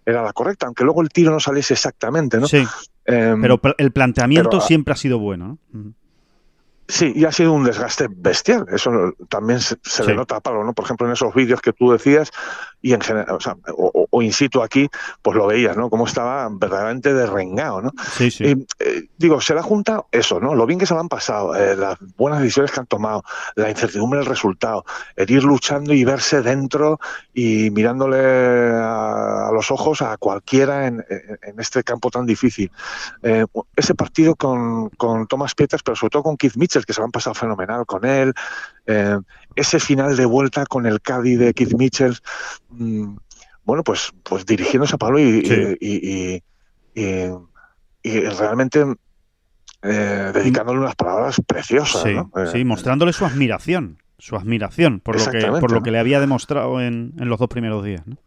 era 0.06 0.22
la 0.22 0.32
correcta, 0.32 0.68
aunque 0.68 0.84
luego 0.84 1.02
el 1.02 1.10
tiro 1.10 1.32
no 1.32 1.40
saliese 1.40 1.74
exactamente, 1.74 2.40
¿no? 2.40 2.48
Sí, 2.48 2.66
Em, 3.06 3.40
pero 3.40 3.62
el 3.78 3.92
planteamiento 3.92 4.50
pero, 4.50 4.64
ah, 4.64 4.68
siempre 4.68 4.94
ha 4.94 4.98
sido 4.98 5.20
bueno, 5.20 5.60
¿no? 5.72 5.94
Sí, 6.88 7.14
y 7.16 7.26
ha 7.26 7.32
sido 7.32 7.52
un 7.54 7.64
desgaste 7.64 8.08
bestial. 8.10 8.66
Eso 8.72 8.92
también 9.30 9.60
se, 9.60 9.76
se 9.84 10.04
Sí. 10.04 10.10
le 10.10 10.16
nota 10.16 10.36
a 10.36 10.40
Pablo, 10.40 10.64
¿no? 10.64 10.74
Por 10.74 10.86
ejemplo, 10.86 11.08
en 11.08 11.14
esos 11.14 11.34
vídeos 11.34 11.60
que 11.62 11.74
tú 11.74 11.92
decías, 11.92 12.32
y 12.82 12.94
en 12.94 13.02
general, 13.02 13.36
o, 13.36 13.40
sea, 13.40 13.56
o, 13.76 13.92
o- 13.94 14.08
o 14.12 14.22
in 14.22 14.32
situ 14.32 14.62
aquí, 14.62 14.88
pues 15.24 15.36
lo 15.36 15.48
veías, 15.48 15.76
¿no? 15.76 15.90
Cómo 15.90 16.06
estaba 16.06 16.48
verdaderamente 16.52 17.12
derrengado, 17.14 17.82
¿no? 17.82 17.92
Sí, 18.16 18.30
sí. 18.30 18.44
Y, 18.46 18.68
eh, 18.80 19.08
digo, 19.18 19.42
se 19.42 19.56
le 19.56 19.62
ha 19.62 19.64
juntado 19.64 20.08
eso, 20.12 20.40
¿no? 20.40 20.54
Lo 20.54 20.68
bien 20.68 20.78
que 20.80 20.86
se 20.86 20.94
lo 20.94 21.00
han 21.00 21.10
pasado, 21.10 21.56
eh, 21.56 21.76
las 21.76 21.98
buenas 22.16 22.40
decisiones 22.42 22.72
que 22.72 22.80
han 22.80 22.86
tomado, 22.86 23.24
la 23.56 23.72
incertidumbre 23.72 24.20
del 24.20 24.28
resultado, 24.28 24.86
el 25.16 25.32
ir 25.32 25.44
luchando 25.44 25.92
y 25.94 26.04
verse 26.06 26.44
dentro 26.44 27.00
y 27.34 27.72
mirándole 27.72 28.20
a, 28.76 29.48
a 29.48 29.52
los 29.52 29.72
ojos 29.72 30.04
a 30.04 30.16
cualquiera 30.18 30.86
en, 30.86 31.04
este 31.58 31.84
campo 31.84 32.12
tan 32.12 32.26
difícil. 32.28 32.72
Eh, 33.24 33.46
ese 33.76 33.96
partido 33.96 34.36
con, 34.36 34.90
con 34.92 35.26
Thomas 35.26 35.56
Pieters, 35.56 35.82
pero 35.82 35.96
sobre 35.96 36.12
todo 36.12 36.24
con 36.24 36.38
Keith 36.38 36.56
Mitchell, 36.58 36.75
que 36.84 36.94
se 36.94 37.00
lo 37.00 37.06
han 37.06 37.12
pasado 37.12 37.36
fenomenal 37.36 37.86
con 37.86 38.04
él. 38.06 38.34
eh, 38.88 39.18
ese 39.56 39.80
final 39.80 40.18
de 40.18 40.26
vuelta 40.26 40.66
con 40.66 40.86
el 40.86 41.00
Caddy 41.02 41.36
de 41.38 41.54
Keith 41.54 41.74
Mitchell. 41.78 42.18
mm, 42.70 43.16
bueno, 43.64 43.84
pues, 43.84 44.12
pues 44.24 44.46
dirigiéndose 44.46 44.96
a 44.96 44.98
Pablo 44.98 45.20
y, 45.20 45.46
Sí. 45.46 45.78
y- 45.80 46.42
y- 48.04 48.20
realmente 48.38 48.84
eh, 49.82 50.32
dedicándole 50.34 50.80
unas 50.80 50.96
palabras 50.96 51.42
preciosas. 51.48 52.04
Sí, 52.04 52.14
¿no? 52.14 52.32
Eh, 52.36 52.48
sí, 52.52 52.64
mostrándole 52.66 53.14
su 53.14 53.26
admiración, 53.26 53.98
su 54.18 54.36
admiración 54.36 55.00
por 55.00 55.20
lo 55.20 55.32
que, 55.32 55.46
por 55.60 55.72
lo 55.72 55.82
que 55.84 55.92
le 55.92 56.00
había 56.00 56.20
demostrado 56.20 56.82
en, 56.82 57.14
en 57.20 57.30
los 57.30 57.40
dos 57.40 57.48
primeros 57.50 57.84
días. 57.84 58.06
¿no? 58.06 58.18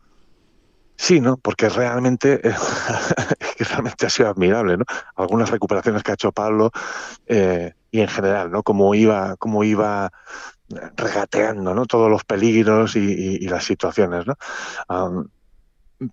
Sí, 1.01 1.21
¿no? 1.21 1.37
Porque 1.37 1.69
realmente, 1.69 2.41
eh, 2.47 2.55
realmente 3.71 4.07
ha 4.07 4.11
sido 4.11 4.29
admirable, 4.29 4.77
¿no? 4.77 4.85
Algunas 5.15 5.49
recuperaciones 5.51 6.03
que 6.03 6.11
ha 6.11 6.15
hecho 6.15 6.33
Pablo 6.33 6.71
eh, 7.27 7.73
y 7.93 8.01
en 8.01 8.09
general, 8.09 8.51
¿no? 8.51 8.65
Cómo 8.65 8.93
iba, 8.97 9.37
cómo 9.37 9.63
iba 9.63 10.11
regateando, 10.97 11.73
¿no? 11.75 11.87
Todos 11.87 12.11
los 12.11 12.25
peligros 12.25 12.97
y, 12.97 13.01
y- 13.01 13.37
y 13.37 13.49
las 13.49 13.65
situaciones, 13.65 14.27
¿no? 14.27 14.35
Am, 14.89 15.29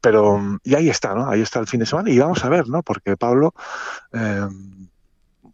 pero, 0.01 0.39
y 0.63 0.75
ahí 0.75 0.89
está, 0.89 1.13
¿no? 1.15 1.29
Ahí 1.29 1.41
está 1.41 1.59
el 1.59 1.67
fin 1.67 1.79
de 1.79 1.85
semana 1.85 2.09
y 2.09 2.17
vamos 2.19 2.43
a 2.45 2.49
ver, 2.49 2.67
¿no? 2.69 2.81
Porque 2.83 3.17
Pablo, 3.17 3.53
eh, 4.13 4.47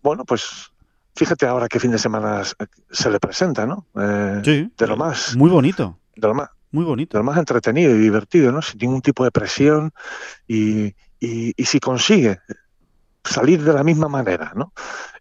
bueno, 0.01 0.23
pues 0.25 0.71
fíjate 1.15 1.45
ahora 1.47 1.67
qué 1.67 1.79
fin 1.79 1.91
de 1.91 1.97
semana 1.99 2.41
se 2.91 3.09
le 3.09 3.19
presenta, 3.19 3.65
¿no? 3.65 3.87
Eh, 3.95 4.41
sí. 4.43 4.73
De 4.77 4.87
lo 4.87 4.97
más. 4.97 5.35
Muy 5.35 5.49
bonito. 5.49 5.99
De 6.15 6.27
lo 6.27 6.33
más. 6.33 6.49
Muy 6.71 6.85
bonito. 6.85 7.17
Lo 7.17 7.23
más 7.23 7.37
entretenido 7.37 7.95
y 7.95 7.99
divertido, 7.99 8.51
¿no? 8.51 8.61
Sin 8.61 8.79
ningún 8.79 9.01
tipo 9.01 9.23
de 9.23 9.31
presión 9.31 9.91
y, 10.47 10.95
y, 11.19 11.53
y 11.55 11.65
si 11.65 11.79
consigue 11.79 12.39
salir 13.23 13.63
de 13.63 13.73
la 13.73 13.83
misma 13.83 14.07
manera, 14.07 14.53
¿no? 14.55 14.73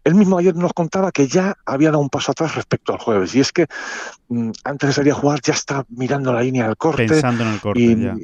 Él 0.03 0.15
mismo 0.15 0.37
ayer 0.37 0.55
nos 0.55 0.73
contaba 0.73 1.11
que 1.11 1.27
ya 1.27 1.55
había 1.65 1.89
dado 1.91 2.01
un 2.01 2.09
paso 2.09 2.31
atrás 2.31 2.55
respecto 2.55 2.93
al 2.93 2.99
jueves, 2.99 3.35
y 3.35 3.39
es 3.39 3.51
que 3.51 3.67
mm, 4.29 4.51
antes 4.63 4.89
de 4.89 4.93
salir 4.93 5.13
a 5.13 5.15
jugar 5.15 5.41
ya 5.41 5.53
está 5.53 5.85
mirando 5.89 6.33
la 6.33 6.41
línea 6.41 6.65
del 6.65 6.77
corte. 6.77 7.07
Pensando 7.07 7.43
en 7.43 7.49
el 7.53 7.59
corte, 7.59 7.79
y, 7.79 8.01
ya. 8.01 8.15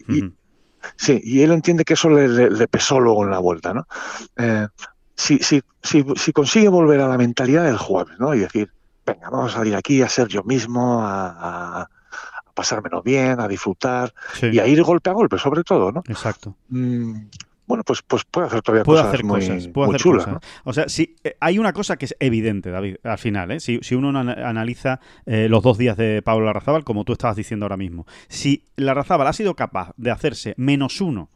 Sí, 0.95 1.19
y 1.23 1.41
él 1.41 1.51
entiende 1.51 1.83
que 1.83 1.93
eso 1.93 2.09
le, 2.09 2.67
pesó 2.67 2.99
luego 2.99 3.25
en 3.25 3.31
la 3.31 3.39
vuelta, 3.39 3.73
¿no? 3.73 3.87
Eh, 4.37 4.67
si, 5.15 5.39
si, 5.39 5.61
si, 5.81 6.05
si, 6.15 6.31
consigue 6.31 6.69
volver 6.69 7.01
a 7.01 7.07
la 7.07 7.17
mentalidad 7.17 7.65
del 7.65 7.77
jueves, 7.77 8.17
¿no? 8.19 8.33
Y 8.33 8.39
decir, 8.39 8.71
venga, 9.05 9.29
vamos 9.29 9.53
a 9.53 9.57
salir 9.57 9.75
aquí 9.75 10.01
a 10.01 10.09
ser 10.09 10.27
yo 10.27 10.43
mismo, 10.43 11.01
a, 11.01 11.81
a 11.81 11.89
pasármelo 12.57 13.03
bien, 13.03 13.39
a 13.39 13.47
disfrutar 13.47 14.11
Sí. 14.33 14.47
y 14.51 14.59
a 14.59 14.65
ir 14.67 14.81
golpe 14.81 15.11
a 15.11 15.13
golpe, 15.13 15.37
sobre 15.37 15.63
todo, 15.63 15.91
¿no? 15.91 16.01
Exacto. 16.09 16.55
Mm, 16.69 17.27
bueno, 17.67 17.83
pues, 17.83 18.01
pues 18.01 18.23
puede 18.23 18.47
hacer 18.47 18.61
todavía 18.61 18.83
Puede 18.83 18.99
cosas 19.01 19.13
hacer 19.13 19.25
muy, 19.25 19.41
cosas, 19.41 19.67
puede 19.67 19.87
muy 19.87 19.95
hacer 19.95 20.01
chulas, 20.01 20.25
cosas. 20.25 20.41
¿no? 20.41 20.61
O 20.63 20.73
sea, 20.73 20.89
sí, 20.89 21.15
eh, 21.23 21.35
hay 21.39 21.59
una 21.59 21.73
cosa 21.73 21.97
que 21.97 22.05
es 22.05 22.15
evidente, 22.19 22.71
David, 22.71 22.95
al 23.03 23.17
final, 23.17 23.51
¿eh? 23.51 23.59
si, 23.59 23.79
si 23.83 23.93
uno 23.93 24.17
ana- 24.17 24.49
analiza 24.49 24.99
eh, 25.25 25.47
los 25.49 25.61
dos 25.63 25.77
días 25.77 25.97
de 25.97 26.21
Pablo 26.23 26.45
Larrazábal, 26.45 26.83
como 26.83 27.03
tú 27.03 27.11
estabas 27.13 27.35
diciendo 27.35 27.65
ahora 27.65 27.77
mismo, 27.77 28.07
si 28.29 28.63
Larrazábal 28.77 29.27
ha 29.27 29.33
sido 29.33 29.55
capaz 29.55 29.91
de 29.97 30.11
hacerse 30.11 30.53
menos 30.57 30.99
uno 31.01 31.29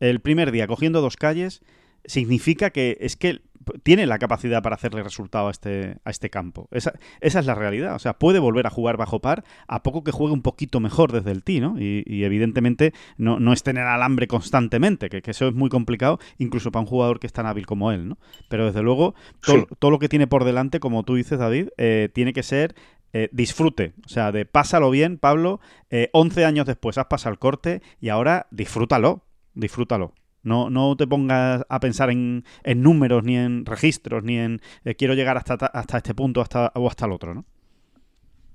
el 0.00 0.20
primer 0.20 0.50
día 0.52 0.66
cogiendo 0.66 1.00
dos 1.00 1.16
calles, 1.16 1.62
significa 2.04 2.70
que 2.70 2.96
es 3.00 3.16
que 3.16 3.40
tiene 3.82 4.06
la 4.06 4.18
capacidad 4.18 4.62
para 4.62 4.76
hacerle 4.76 5.02
resultado 5.02 5.48
a 5.48 5.50
este, 5.50 5.96
a 6.04 6.10
este 6.10 6.30
campo. 6.30 6.68
Esa, 6.70 6.92
esa 7.20 7.40
es 7.40 7.46
la 7.46 7.54
realidad. 7.54 7.94
O 7.94 7.98
sea, 7.98 8.14
puede 8.18 8.38
volver 8.38 8.66
a 8.66 8.70
jugar 8.70 8.96
bajo 8.96 9.20
par 9.20 9.44
a 9.68 9.82
poco 9.82 10.04
que 10.04 10.12
juegue 10.12 10.32
un 10.32 10.42
poquito 10.42 10.80
mejor 10.80 11.12
desde 11.12 11.30
el 11.30 11.42
tee, 11.44 11.60
¿no? 11.60 11.78
Y, 11.78 12.02
y 12.06 12.24
evidentemente 12.24 12.92
no, 13.16 13.38
no 13.40 13.52
es 13.52 13.62
tener 13.62 13.84
alambre 13.86 14.26
constantemente, 14.26 15.08
que, 15.08 15.22
que 15.22 15.30
eso 15.32 15.48
es 15.48 15.54
muy 15.54 15.68
complicado, 15.70 16.18
incluso 16.38 16.70
para 16.72 16.80
un 16.82 16.86
jugador 16.86 17.20
que 17.20 17.26
es 17.26 17.32
tan 17.32 17.46
hábil 17.46 17.66
como 17.66 17.92
él, 17.92 18.08
¿no? 18.08 18.18
Pero 18.48 18.66
desde 18.66 18.82
luego, 18.82 19.14
to- 19.40 19.52
Sí. 19.52 19.64
todo 19.78 19.90
lo 19.90 19.98
que 19.98 20.08
tiene 20.08 20.26
por 20.26 20.44
delante, 20.44 20.80
como 20.80 21.02
tú 21.02 21.14
dices, 21.14 21.38
David, 21.38 21.68
eh, 21.78 22.08
tiene 22.12 22.32
que 22.32 22.42
ser 22.42 22.74
eh, 23.14 23.28
disfrute. 23.32 23.92
O 24.06 24.08
sea, 24.08 24.32
de 24.32 24.46
pásalo 24.46 24.88
bien, 24.90 25.18
Pablo. 25.18 25.60
eh, 25.90 26.08
11 26.14 26.44
años 26.46 26.64
después 26.66 26.96
has 26.96 27.06
pasado 27.06 27.32
el 27.32 27.38
corte 27.38 27.82
y 28.00 28.08
ahora 28.08 28.46
disfrútalo. 28.50 29.24
Disfrútalo. 29.54 30.14
No, 30.42 30.70
no 30.70 30.96
te 30.96 31.06
pongas 31.06 31.62
a 31.68 31.80
pensar 31.80 32.10
en, 32.10 32.44
en 32.64 32.82
números, 32.82 33.22
ni 33.24 33.36
en 33.36 33.64
registros, 33.64 34.22
ni 34.24 34.38
en 34.38 34.60
eh, 34.84 34.94
quiero 34.94 35.14
llegar 35.14 35.36
hasta, 35.36 35.56
ta- 35.56 35.66
hasta 35.72 35.98
este 35.98 36.14
punto 36.14 36.40
hasta, 36.40 36.72
o 36.74 36.88
hasta 36.88 37.06
el 37.06 37.12
otro, 37.12 37.34
¿no? 37.34 37.44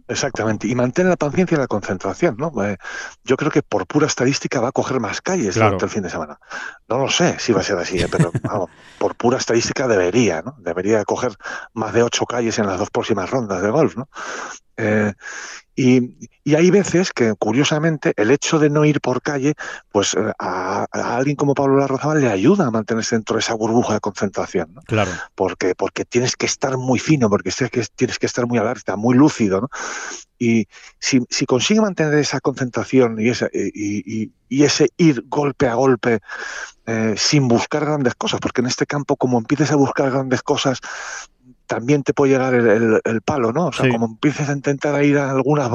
Exactamente. 0.09 0.69
Y 0.69 0.75
mantener 0.75 1.09
la 1.09 1.17
paciencia 1.17 1.55
y 1.55 1.59
la 1.59 1.67
concentración, 1.67 2.37
¿no? 2.37 2.53
Eh, 2.63 2.77
yo 3.25 3.35
creo 3.35 3.51
que 3.51 3.61
por 3.61 3.85
pura 3.87 4.07
estadística 4.07 4.61
va 4.61 4.69
a 4.69 4.71
coger 4.71 5.01
más 5.01 5.19
calles 5.21 5.55
Claro. 5.55 5.71
durante 5.71 5.85
el 5.85 5.91
fin 5.91 6.03
de 6.03 6.09
semana. 6.09 6.39
No 6.87 6.97
lo 6.97 7.09
sé 7.09 7.37
si 7.39 7.51
va 7.51 7.59
a 7.59 7.63
ser 7.63 7.77
así, 7.77 7.99
¿eh? 7.99 8.07
pero 8.09 8.31
vamos, 8.43 8.69
por 8.99 9.15
pura 9.15 9.37
estadística 9.37 9.85
debería, 9.85 10.41
¿no? 10.41 10.55
Debería 10.59 11.03
coger 11.03 11.33
más 11.73 11.91
de 11.93 12.03
ocho 12.03 12.25
calles 12.25 12.57
en 12.57 12.67
las 12.67 12.79
dos 12.79 12.89
próximas 12.89 13.29
rondas 13.29 13.61
de 13.61 13.69
golf, 13.69 13.97
¿no? 13.97 14.07
Eh, 14.77 15.11
y, 15.77 16.15
y 16.43 16.55
hay 16.55 16.71
veces 16.71 17.13
que, 17.13 17.35
curiosamente, 17.37 18.11
el 18.17 18.31
hecho 18.31 18.57
de 18.57 18.69
no 18.69 18.83
ir 18.83 18.99
por 18.99 19.21
calle, 19.21 19.53
pues 19.91 20.15
eh, 20.15 20.33
a, 20.39 20.87
a 20.91 21.15
alguien 21.15 21.35
como 21.37 21.53
Pablo 21.53 21.77
Larrazábal 21.77 22.19
le 22.19 22.29
ayuda 22.31 22.65
a 22.65 22.71
mantenerse 22.71 23.15
dentro 23.15 23.35
de 23.35 23.41
esa 23.41 23.53
burbuja 23.53 23.93
de 23.93 23.99
concentración, 23.99 24.73
¿no? 24.73 24.81
Claro. 24.81 25.11
porque, 25.35 25.75
porque 25.75 26.03
tienes 26.03 26.35
que 26.35 26.47
estar 26.47 26.77
muy 26.77 26.97
fino, 26.99 27.29
porque 27.29 27.51
tienes 27.95 28.17
que 28.17 28.25
estar 28.25 28.47
muy 28.47 28.57
alerta, 28.57 28.95
muy 28.95 29.15
lúcido, 29.15 29.61
¿no? 29.61 29.69
Y 30.39 30.67
si, 30.99 31.21
si 31.29 31.45
consigue 31.45 31.81
mantener 31.81 32.15
esa 32.15 32.39
concentración 32.39 33.19
y, 33.19 33.29
esa, 33.29 33.47
y, 33.53 33.71
y- 34.23 34.31
y 34.49 34.63
ese 34.63 34.89
ir 34.97 35.25
golpe 35.27 35.67
a 35.67 35.75
golpe 35.75 36.19
eh, 36.85 37.15
sin 37.17 37.47
buscar 37.47 37.85
grandes 37.85 38.15
cosas, 38.15 38.39
porque 38.39 38.61
en 38.61 38.67
este 38.67 38.85
campo, 38.85 39.15
como 39.17 39.37
empieces 39.37 39.71
a 39.71 39.75
buscar 39.75 40.09
grandes 40.09 40.41
cosas, 40.41 40.79
también 41.67 42.01
te 42.03 42.13
puede 42.13 42.31
llegar 42.33 42.53
el, 42.55 42.67
el- 42.67 43.01
el 43.03 43.21
palo, 43.21 43.51
¿no? 43.53 43.67
O 43.67 43.71
sea, 43.73 43.85
Sí. 43.85 43.91
como 43.91 44.05
empieces 44.07 44.49
a 44.49 44.53
intentar 44.53 45.03
ir 45.03 45.17
a 45.17 45.29
algunas, 45.31 45.69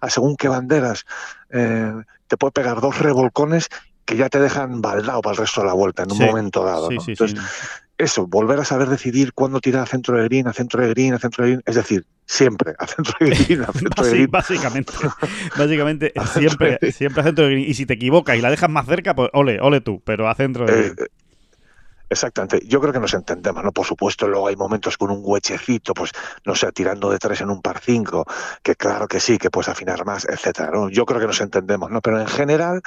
a 0.00 0.10
según 0.10 0.36
qué 0.36 0.48
banderas, 0.48 1.04
eh, 1.50 1.92
te 2.26 2.36
puede 2.36 2.52
pegar 2.52 2.80
dos 2.80 2.98
revolcones 2.98 3.68
que 4.04 4.16
ya 4.16 4.28
te 4.28 4.40
dejan 4.40 4.80
baldado 4.80 5.20
para 5.20 5.32
el 5.32 5.38
resto 5.38 5.60
de 5.60 5.66
la 5.66 5.72
vuelta 5.74 6.02
en 6.04 6.12
un 6.12 6.18
Sí. 6.18 6.24
momento 6.24 6.64
dado. 6.64 6.88
Sí, 6.88 6.94
¿no? 6.96 7.00
sí, 7.02 7.10
Entonces, 7.12 7.38
eso, 7.98 8.26
volver 8.26 8.60
a 8.60 8.64
saber 8.64 8.88
decidir 8.88 9.32
cuándo 9.32 9.58
tirar 9.60 9.82
a 9.82 9.86
centro 9.86 10.16
de 10.16 10.24
green, 10.24 10.46
a 10.48 10.52
centro 10.52 10.82
de 10.82 10.90
green, 10.90 11.14
a 11.14 11.18
centro 11.18 11.44
de 11.44 11.50
green, 11.50 11.62
es 11.66 11.74
decir, 11.76 12.04
siempre 12.26 12.74
a 12.78 12.86
centro 12.86 13.14
de 13.20 13.30
green, 13.48 13.62
a 13.62 13.72
centro 13.72 14.04
de 14.04 14.10
green. 14.12 14.30
básicamente, 14.30 14.92
básicamente 15.56 16.12
siempre, 16.34 16.78
siempre 16.92 17.20
a 17.22 17.24
centro 17.24 17.46
de 17.46 17.52
green. 17.52 17.68
Y 17.70 17.74
si 17.74 17.84
te 17.86 17.94
equivocas 17.94 18.36
y 18.36 18.40
la 18.42 18.50
dejas 18.50 18.70
más 18.70 18.86
cerca, 18.86 19.14
pues 19.14 19.30
ole, 19.32 19.58
ole 19.60 19.80
tú, 19.80 20.02
pero 20.04 20.28
a 20.28 20.34
centro 20.34 20.66
de 20.66 20.72
Eh, 20.72 20.76
green. 20.82 20.94
eh, 20.98 21.06
exactamente, 22.08 22.60
yo 22.66 22.80
creo 22.80 22.92
que 22.92 23.00
nos 23.00 23.14
entendemos, 23.14 23.62
¿no? 23.64 23.72
Por 23.72 23.86
supuesto, 23.86 24.28
luego 24.28 24.48
hay 24.48 24.56
momentos 24.56 24.96
con 24.96 25.10
un 25.10 25.20
huechecito, 25.22 25.94
pues, 25.94 26.10
no 26.44 26.54
sé, 26.54 26.70
tirando 26.72 27.10
de 27.10 27.18
tres 27.18 27.40
en 27.40 27.50
un 27.50 27.60
par 27.62 27.80
cinco, 27.80 28.24
que 28.62 28.76
claro 28.76 29.08
que 29.08 29.20
sí, 29.20 29.38
que 29.38 29.50
puedes 29.50 29.68
afinar 29.68 30.04
más, 30.04 30.24
etcétera, 30.24 30.70
¿no? 30.72 30.88
Yo 30.88 31.04
creo 31.06 31.20
que 31.20 31.26
nos 31.26 31.40
entendemos, 31.40 31.90
¿no? 31.90 32.00
Pero 32.00 32.20
en 32.20 32.26
general, 32.28 32.80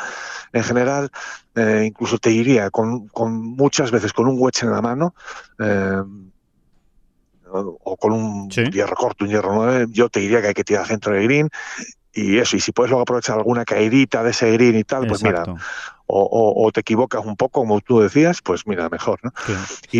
en 0.53 0.63
general, 0.63 1.09
eh, 1.55 1.83
incluso 1.85 2.17
te 2.17 2.29
diría, 2.29 2.69
con, 2.69 3.07
con 3.07 3.35
muchas 3.35 3.91
veces 3.91 4.13
con 4.13 4.27
un 4.27 4.38
wedge 4.39 4.63
en 4.63 4.71
la 4.71 4.81
mano, 4.81 5.13
eh, 5.59 6.01
o 7.51 7.97
con 7.97 8.13
un 8.13 8.51
Sí. 8.51 8.63
hierro 8.65 8.95
corto, 8.95 9.25
un 9.25 9.31
hierro 9.31 9.53
9, 9.53 9.88
yo 9.89 10.09
te 10.09 10.19
diría 10.19 10.41
que 10.41 10.49
hay 10.49 10.53
que 10.53 10.63
tirar 10.63 10.85
centro 10.85 11.13
de 11.13 11.23
green, 11.23 11.49
y 12.13 12.37
eso, 12.39 12.57
y 12.57 12.59
si 12.59 12.71
puedes 12.71 12.89
luego 12.89 13.03
aprovechar 13.03 13.37
alguna 13.37 13.65
caidita 13.65 14.23
de 14.23 14.31
ese 14.31 14.51
green 14.51 14.75
y 14.77 14.83
tal, 14.83 15.05
pues 15.07 15.21
mira, 15.23 15.43
o, 16.07 16.23
o- 16.23 16.65
o 16.65 16.71
te 16.71 16.79
equivocas 16.79 17.23
un 17.23 17.35
poco, 17.35 17.61
como 17.61 17.81
tú 17.81 17.99
decías, 17.99 18.41
pues 18.41 18.65
mira, 18.65 18.89
mejor, 18.89 19.19
¿no? 19.21 19.31
Sí. 19.45 19.53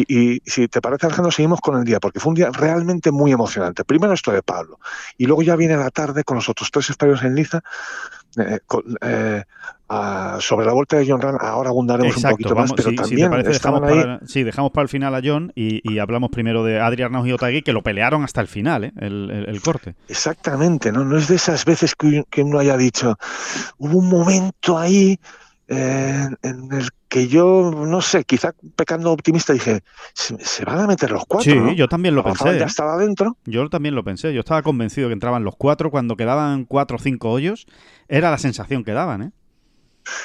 Y, 0.08 0.20
y 0.36 0.42
si 0.46 0.68
te 0.68 0.82
parece, 0.82 1.06
Alejandro, 1.06 1.32
seguimos 1.32 1.62
con 1.62 1.78
el 1.78 1.84
día, 1.84 2.00
porque 2.00 2.20
fue 2.20 2.30
un 2.32 2.36
día 2.36 2.50
realmente 2.52 3.12
muy 3.12 3.32
emocionante. 3.32 3.84
Primero 3.86 4.14
esto 4.14 4.32
de 4.32 4.42
Pablo, 4.42 4.80
y 5.18 5.26
luego 5.28 5.44
ya 5.44 5.56
viene 5.56 5.78
la 5.78 5.92
tarde 5.92 6.24
con 6.24 6.36
los 6.38 6.50
otros 6.50 6.72
tres 6.72 6.90
españoles 6.90 7.22
en 7.24 7.36
liza. 7.36 7.62
eh, 8.38 8.60
con- 8.68 8.84
eh, 9.02 9.44
a- 9.90 10.38
sobre 10.40 10.66
la 10.66 10.74
vuelta 10.74 10.98
de 10.98 11.06
John 11.10 11.20
Ram, 11.22 11.38
ahora 11.42 11.70
abundaremos 11.70 12.16
un 12.16 12.24
poquito 12.24 12.54
vamos, 12.56 12.72
más, 12.72 12.78
pero 12.78 12.90
si, 12.90 12.96
si 12.96 13.02
también 13.02 13.28
te 13.28 13.30
parece, 13.32 13.50
dejamos 13.52 13.84
ahí. 13.84 14.00
para, 14.02 14.20
sí, 14.28 14.44
dejamos 14.44 14.72
para 14.72 14.84
el 14.84 14.90
final 14.90 15.16
a 15.16 15.22
John 15.24 15.52
y, 15.56 15.82
y 15.84 16.00
hablamos 16.00 16.30
primero 16.30 16.64
de 16.64 16.80
Adri 16.80 17.04
Arnauz 17.04 17.28
y 17.28 17.34
Otagui, 17.34 17.62
que 17.64 17.74
lo 17.74 17.82
pelearon 17.84 18.24
hasta 18.24 18.40
el 18.42 18.48
final, 18.48 18.86
¿eh? 18.86 18.94
el, 19.00 19.30
el- 19.32 19.50
el 19.50 19.62
corte. 19.62 19.96
Exactamente, 20.08 20.92
¿no? 20.92 21.04
No 21.04 21.18
es 21.18 21.28
de 21.28 21.36
esas 21.36 21.66
veces 21.66 21.96
que, 21.96 22.24
que 22.30 22.44
uno 22.44 22.60
haya 22.60 22.78
dicho, 22.78 23.18
hubo 23.78 23.98
un 23.98 24.10
momento 24.10 24.78
ahí 24.78 25.20
eh, 25.72 26.28
en 26.42 26.72
el 26.74 26.90
que 27.08 27.28
yo, 27.28 27.72
no 27.76 28.02
sé, 28.02 28.24
quizá 28.24 28.54
pecando 28.76 29.12
optimista, 29.12 29.54
dije, 29.54 29.82
se, 30.14 30.36
se 30.44 30.66
van 30.66 30.80
a 30.80 30.88
meter 30.88 31.12
los 31.12 31.26
cuatro. 31.28 31.52
Sí, 31.52 31.58
¿no? 31.60 31.72
yo 31.74 31.88
también 31.88 32.14
lo 32.16 32.24
pensé. 32.24 32.58
Ya 32.58 32.66
¿eh? 32.66 32.68
estaba 32.68 32.98
dentro. 32.98 33.38
Yo 33.46 33.68
también 33.70 33.96
lo 33.96 34.04
pensé. 34.04 34.32
Yo 34.34 34.40
estaba 34.42 34.62
convencido 34.62 35.10
que 35.10 35.14
entraban 35.14 35.44
los 35.44 35.56
cuatro 35.56 35.90
cuando 35.92 36.16
quedaban 36.16 36.66
cuatro 36.66 36.98
o 36.98 37.00
cinco 37.00 37.32
hoyos. 37.32 37.66
Era 38.08 38.30
la 38.32 38.38
sensación 38.38 38.84
que 38.84 38.92
daban, 38.94 39.22
¿eh? 39.24 39.32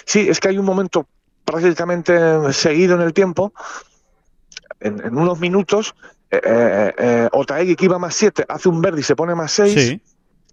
Sí, 0.05 0.29
es 0.29 0.41
que 0.41 0.49
hay 0.49 0.59
un 0.59 0.65
momento 0.65 1.07
prácticamente 1.45 2.53
seguido 2.53 2.95
en 2.95 3.03
el 3.03 3.13
tiempo, 3.13 3.53
en, 4.81 5.05
en 5.05 5.17
unos 5.17 5.39
minutos, 5.39 5.95
eh, 6.31 6.41
eh, 6.45 6.95
eh, 6.99 7.29
Otaegui, 7.33 7.77
que 7.77 7.85
iba 7.85 7.99
más 7.99 8.15
7, 8.15 8.45
hace 8.49 8.69
un 8.69 8.81
verde 8.81 9.01
y 9.01 9.05
se 9.05 9.15
pone 9.15 9.35
más 9.35 9.53
6, 9.53 9.75
Sí, 9.75 10.01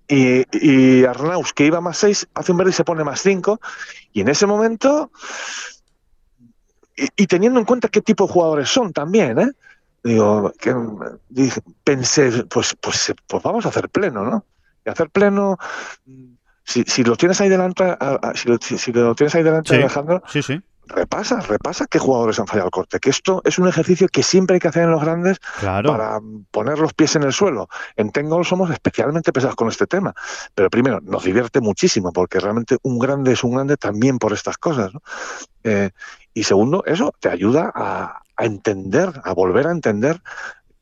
y, 0.07 0.45
y 0.51 1.05
Arnaus, 1.05 1.53
que 1.53 1.65
iba 1.65 1.79
más 1.81 1.97
6, 1.97 2.27
hace 2.33 2.51
un 2.51 2.57
verde 2.57 2.71
y 2.71 2.73
se 2.73 2.83
pone 2.83 3.03
más 3.03 3.21
5, 3.21 3.59
y 4.13 4.21
en 4.21 4.27
ese 4.27 4.45
momento, 4.45 5.11
y, 6.95 7.07
y 7.15 7.27
teniendo 7.27 7.59
en 7.59 7.65
cuenta 7.65 7.87
qué 7.87 8.01
tipo 8.01 8.27
de 8.27 8.33
jugadores 8.33 8.69
son 8.69 8.91
también, 8.91 9.39
¿eh? 9.39 9.51
Digo, 10.03 10.51
que, 10.59 10.75
dije, 11.29 11.61
pensé, 11.83 12.43
pues, 12.45 12.75
pues, 12.81 13.13
pues 13.27 13.43
vamos 13.43 13.65
a 13.65 13.69
hacer 13.69 13.87
pleno, 13.89 14.23
¿no? 14.23 14.45
Y 14.83 14.89
hacer 14.89 15.09
pleno, 15.11 15.57
si, 16.71 16.83
si 16.83 17.03
lo 17.03 17.15
tienes 17.15 17.39
ahí 17.41 17.49
delante, 17.49 17.83
a- 17.83 17.95
a- 18.21 18.33
si, 18.35 18.49
lo, 18.49 18.57
si- 18.61 18.77
si 18.77 18.91
lo 18.91 19.13
tienes 19.15 19.35
ahí 19.35 19.43
delante, 19.43 19.69
Sí. 19.69 19.75
Alejandro, 19.75 20.23
sí, 20.27 20.41
sí. 20.41 20.61
repasa, 20.87 21.39
repasa 21.41 21.85
qué 21.87 21.99
jugadores 21.99 22.39
han 22.39 22.47
fallado 22.47 22.67
el 22.67 22.71
corte. 22.71 22.99
Que 22.99 23.09
esto 23.09 23.41
es 23.45 23.59
un 23.59 23.67
ejercicio 23.67 24.07
que 24.09 24.23
siempre 24.23 24.55
hay 24.55 24.59
que 24.59 24.67
hacer 24.67 24.83
en 24.83 24.91
los 24.91 25.01
grandes 25.01 25.39
Claro. 25.59 25.89
para 25.91 26.19
poner 26.51 26.79
los 26.79 26.93
pies 26.93 27.15
en 27.15 27.23
el 27.23 27.31
suelo. 27.31 27.69
En 27.95 28.11
Tengol 28.11 28.45
somos 28.45 28.69
especialmente 28.71 29.31
pesados 29.31 29.55
con 29.55 29.69
este 29.69 29.87
tema. 29.87 30.13
Pero 30.55 30.69
primero, 30.69 30.99
nos 31.01 31.23
divierte 31.23 31.61
muchísimo, 31.61 32.11
porque 32.11 32.39
realmente 32.39 32.77
un 32.81 32.99
grande 32.99 33.31
es 33.33 33.43
un 33.43 33.55
grande 33.55 33.77
también 33.77 34.17
por 34.19 34.33
estas 34.33 34.57
cosas. 34.57 34.93
¿no? 34.93 35.01
Eh, 35.63 35.91
y 36.33 36.43
segundo, 36.43 36.83
eso 36.85 37.13
te 37.19 37.29
ayuda 37.29 37.71
a, 37.73 38.21
a 38.35 38.45
entender, 38.45 39.11
a 39.23 39.33
volver 39.33 39.67
a 39.67 39.71
entender 39.71 40.21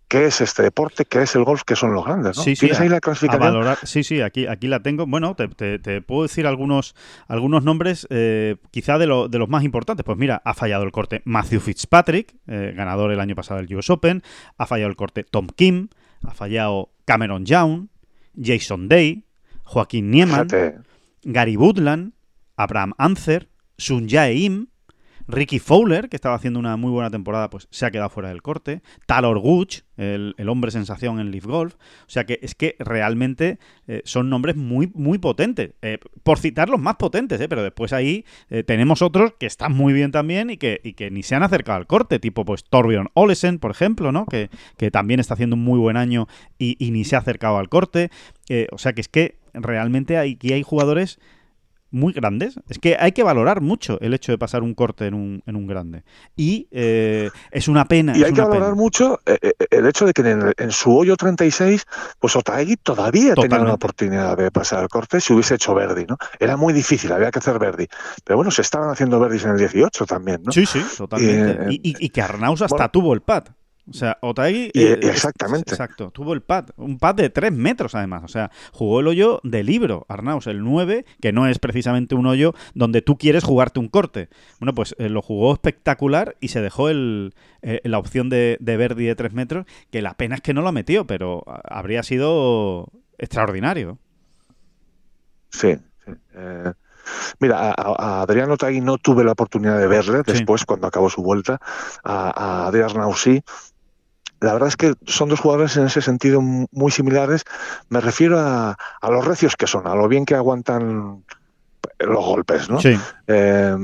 qué 0.09 0.25
es 0.25 0.41
este 0.41 0.63
deporte, 0.63 1.05
qué 1.05 1.21
es 1.21 1.35
el 1.35 1.43
golf, 1.45 1.61
qué 1.65 1.75
son 1.77 1.93
los 1.93 2.03
grandes. 2.03 2.35
¿no? 2.35 2.43
Sí, 2.43 2.55
sí, 2.55 2.61
¿Tienes 2.65 2.79
ahí 2.81 2.89
la 2.89 2.99
clasificación? 2.99 3.41
valorar. 3.53 3.77
Sí, 3.83 4.03
sí, 4.03 4.19
aquí, 4.21 4.45
aquí 4.47 4.67
la 4.67 4.81
tengo. 4.81 5.05
Bueno, 5.05 5.35
te, 5.35 5.47
te- 5.47 5.79
te 5.79 6.01
puedo 6.01 6.23
decir 6.23 6.45
algunos, 6.47 6.95
algunos 7.27 7.63
nombres, 7.63 8.05
eh, 8.09 8.57
quizá 8.71 8.97
de, 8.97 9.07
lo- 9.07 9.29
de 9.29 9.37
los 9.39 9.47
más 9.47 9.63
importantes. 9.63 10.03
Pues 10.03 10.17
mira, 10.17 10.41
ha 10.43 10.53
fallado 10.53 10.83
el 10.83 10.91
corte 10.91 11.21
Matthew 11.23 11.61
Fitzpatrick, 11.61 12.35
eh, 12.47 12.73
ganador 12.75 13.11
el 13.11 13.19
año 13.21 13.35
pasado 13.35 13.61
del 13.61 13.73
US 13.75 13.89
Open. 13.91 14.21
Ha 14.57 14.65
fallado 14.65 14.89
el 14.89 14.95
corte 14.97 15.23
Tom 15.23 15.47
Kim. 15.55 15.87
Ha 16.23 16.33
fallado 16.33 16.89
Cameron 17.05 17.45
Young, 17.45 17.87
Jason 18.35 18.89
Day, 18.89 19.23
Joaquín 19.63 20.11
Niemann, 20.11 20.49
Fíjate, 20.49 20.79
Gary 21.23 21.55
Woodland, 21.55 22.13
Abraham 22.57 22.93
Ancer, 22.97 23.47
Sun 23.77 24.09
Jae 24.09 24.33
Im, 24.33 24.67
Ricky 25.29 25.59
Fowler, 25.59 26.09
que 26.09 26.15
estaba 26.15 26.33
haciendo 26.33 26.59
una 26.59 26.75
muy 26.75 26.89
buena 26.89 27.11
temporada, 27.11 27.51
pues 27.51 27.67
se 27.69 27.85
ha 27.85 27.91
quedado 27.91 28.09
fuera 28.09 28.29
del 28.29 28.41
corte. 28.41 28.81
Talor 29.05 29.39
Gooch, 29.39 29.81
el, 29.95 30.33
el 30.37 30.49
hombre 30.49 30.71
sensación 30.71 31.19
en 31.19 31.29
Leaf 31.29 31.45
Golf. 31.45 31.75
O 31.75 32.09
sea 32.09 32.25
que 32.25 32.39
es 32.41 32.55
que 32.55 32.75
realmente 32.79 33.59
eh, 33.87 34.01
son 34.05 34.31
nombres 34.31 34.55
muy, 34.55 34.91
muy 34.95 35.19
potentes. 35.19 35.73
Eh, 35.83 35.99
por 36.23 36.39
citar 36.39 36.67
los 36.67 36.79
más 36.79 36.95
potentes, 36.95 37.39
eh, 37.39 37.47
pero 37.47 37.61
después 37.61 37.93
ahí 37.93 38.25
tenemos 38.65 39.03
otros 39.03 39.33
que 39.39 39.45
están 39.45 39.73
muy 39.73 39.93
bien 39.93 40.11
también 40.11 40.49
y 40.49 40.57
que, 40.57 40.81
y 40.83 40.93
que 40.93 41.11
ni 41.11 41.21
se 41.21 41.35
han 41.35 41.43
acercado 41.43 41.77
al 41.77 41.85
corte, 41.85 42.17
tipo 42.17 42.43
pues 42.43 42.63
Torbjörn 42.63 43.09
Olesen, 43.13 43.59
por 43.59 43.69
ejemplo, 43.69 44.11
¿no? 44.11 44.25
Que, 44.25 44.49
que 44.77 44.89
también 44.89 45.19
está 45.19 45.35
haciendo 45.35 45.55
un 45.55 45.63
muy 45.63 45.77
buen 45.77 45.95
año 45.95 46.27
y, 46.57 46.75
ni 46.91 47.03
se 47.03 47.15
ha 47.15 47.19
acercado 47.19 47.59
al 47.59 47.69
corte. 47.69 48.09
O 48.71 48.79
sea 48.79 48.93
que 48.93 49.01
es 49.01 49.07
que 49.07 49.37
realmente 49.53 50.17
aquí 50.17 50.53
hay 50.53 50.63
jugadores 50.63 51.19
muy 51.91 52.13
grandes. 52.13 52.59
Es 52.69 52.77
que 52.79 52.95
hay 52.99 53.11
que 53.13 53.23
valorar 53.23 53.61
mucho 53.61 53.99
el 54.01 54.13
hecho 54.13 54.31
de 54.31 54.37
pasar 54.37 54.63
un 54.63 54.73
corte 54.73 55.07
en 55.07 55.13
un, 55.13 55.41
en 55.45 55.55
un 55.55 55.67
grande. 55.67 56.03
Y 56.35 56.67
eh, 56.71 57.29
es 57.51 57.67
una 57.67 57.85
pena. 57.85 58.15
Y 58.17 58.23
hay 58.23 58.33
que 58.33 58.41
valorar 58.41 58.71
pena. 58.71 58.75
mucho 58.75 59.19
eh, 59.25 59.37
eh, 59.41 59.53
el 59.71 59.87
hecho 59.87 60.05
de 60.05 60.13
que 60.13 60.21
en, 60.21 60.53
en 60.57 60.71
su 60.71 60.95
hoyo 60.95 61.15
36, 61.17 61.85
pues 62.19 62.35
Otaegui 62.35 62.77
todavía 62.77 63.33
tenía 63.35 63.59
una 63.61 63.73
oportunidad 63.73 64.37
de 64.37 64.51
pasar 64.51 64.83
el 64.83 64.89
corte 64.89 65.19
si 65.21 65.33
hubiese 65.33 65.55
hecho 65.55 65.73
Verdi, 65.73 66.05
¿no? 66.07 66.17
Era 66.39 66.57
muy 66.57 66.73
difícil, 66.73 67.11
había 67.11 67.31
que 67.31 67.39
hacer 67.39 67.57
Verdi. 67.59 67.87
Pero 68.23 68.37
bueno, 68.37 68.51
se 68.51 68.61
estaban 68.61 68.89
haciendo 68.89 69.19
Verdis 69.19 69.45
en 69.45 69.51
el 69.51 69.57
18 69.57 70.05
también, 70.05 70.41
¿no? 70.43 70.51
Sí, 70.51 70.65
sí, 70.65 70.83
totalmente. 70.97 71.63
Eh, 71.63 71.67
y, 71.71 71.89
y- 71.91 71.95
y 72.05 72.09
que 72.09 72.21
Arnaus 72.21 72.61
hasta 72.61 72.75
bueno. 72.75 72.89
tuvo 72.91 73.13
el 73.13 73.21
pad. 73.21 73.45
O 73.87 73.93
sea. 73.93 74.17
Y- 74.51 74.71
eh, 74.75 74.99
exactamente. 75.03 75.71
Exacto, 75.71 76.11
tuvo 76.11 76.33
el 76.33 76.41
pad. 76.41 76.69
Un 76.77 76.99
pad 76.99 77.15
de 77.15 77.29
3 77.29 77.51
metros, 77.51 77.95
además. 77.95 78.23
O 78.23 78.27
sea, 78.27 78.51
jugó 78.71 78.99
el 78.99 79.07
hoyo 79.07 79.39
de 79.43 79.63
libro, 79.63 80.05
Arnaus, 80.09 80.47
el 80.47 80.63
9, 80.63 81.05
que 81.21 81.31
no 81.31 81.47
es 81.47 81.59
precisamente 81.59 82.15
un 82.15 82.27
hoyo 82.27 82.53
donde 82.73 83.01
tú 83.01 83.17
quieres 83.17 83.43
jugarte 83.43 83.79
un 83.79 83.87
corte. 83.87 84.29
Bueno, 84.59 84.73
pues 84.75 84.95
eh, 84.99 85.09
lo 85.09 85.21
jugó 85.21 85.53
espectacular 85.53 86.35
y 86.39 86.49
se 86.49 86.61
dejó 86.61 86.89
el, 86.89 87.33
eh, 87.61 87.81
la 87.83 87.97
opción 87.97 88.29
de, 88.29 88.57
de 88.59 88.77
Verdi 88.77 89.05
de 89.05 89.15
3 89.15 89.33
metros, 89.33 89.65
que 89.91 90.01
la 90.01 90.13
pena 90.15 90.35
es 90.35 90.41
que 90.41 90.53
no 90.53 90.61
lo 90.61 90.71
metió, 90.71 91.05
pero 91.07 91.43
habría 91.63 92.03
sido 92.03 92.91
extraordinario. 93.17 93.97
Sí. 95.51 95.75
sí. 96.05 96.11
Mira, 97.39 97.71
a, 97.71 97.73
a 97.75 98.21
Adriano 98.21 98.53
Otaegui 98.53 98.81
no 98.81 98.97
tuve 98.97 99.23
la 99.23 99.31
oportunidad 99.33 99.77
de 99.79 99.87
verle 99.87 100.19
Sí. 100.25 100.33
después, 100.33 100.65
cuando 100.65 100.87
acabó 100.87 101.09
su 101.09 101.21
vuelta. 101.21 101.59
A, 102.03 102.29
a 102.63 102.67
Adrián. 102.67 102.89
La 104.41 104.53
verdad 104.53 104.69
es 104.69 104.77
que 104.77 104.93
son 105.05 105.27
dos 105.29 105.39
jugadores 105.41 105.75
en 105.77 105.85
ese 105.85 106.01
sentido 106.01 106.41
muy 106.41 106.91
similares. 106.91 107.43
Me 107.89 107.99
refiero 107.99 108.39
a, 108.39 108.77
a 109.01 109.09
los 109.11 109.25
recios 109.25 109.55
que 109.55 109.67
son, 109.67 109.85
a 109.85 109.95
lo 109.95 110.07
bien 110.07 110.25
que 110.25 110.35
aguantan 110.35 111.25
los 111.99 112.25
golpes, 112.25 112.69
¿no? 112.69 112.79
Sí, 112.79 112.97
Eh, 113.27 113.75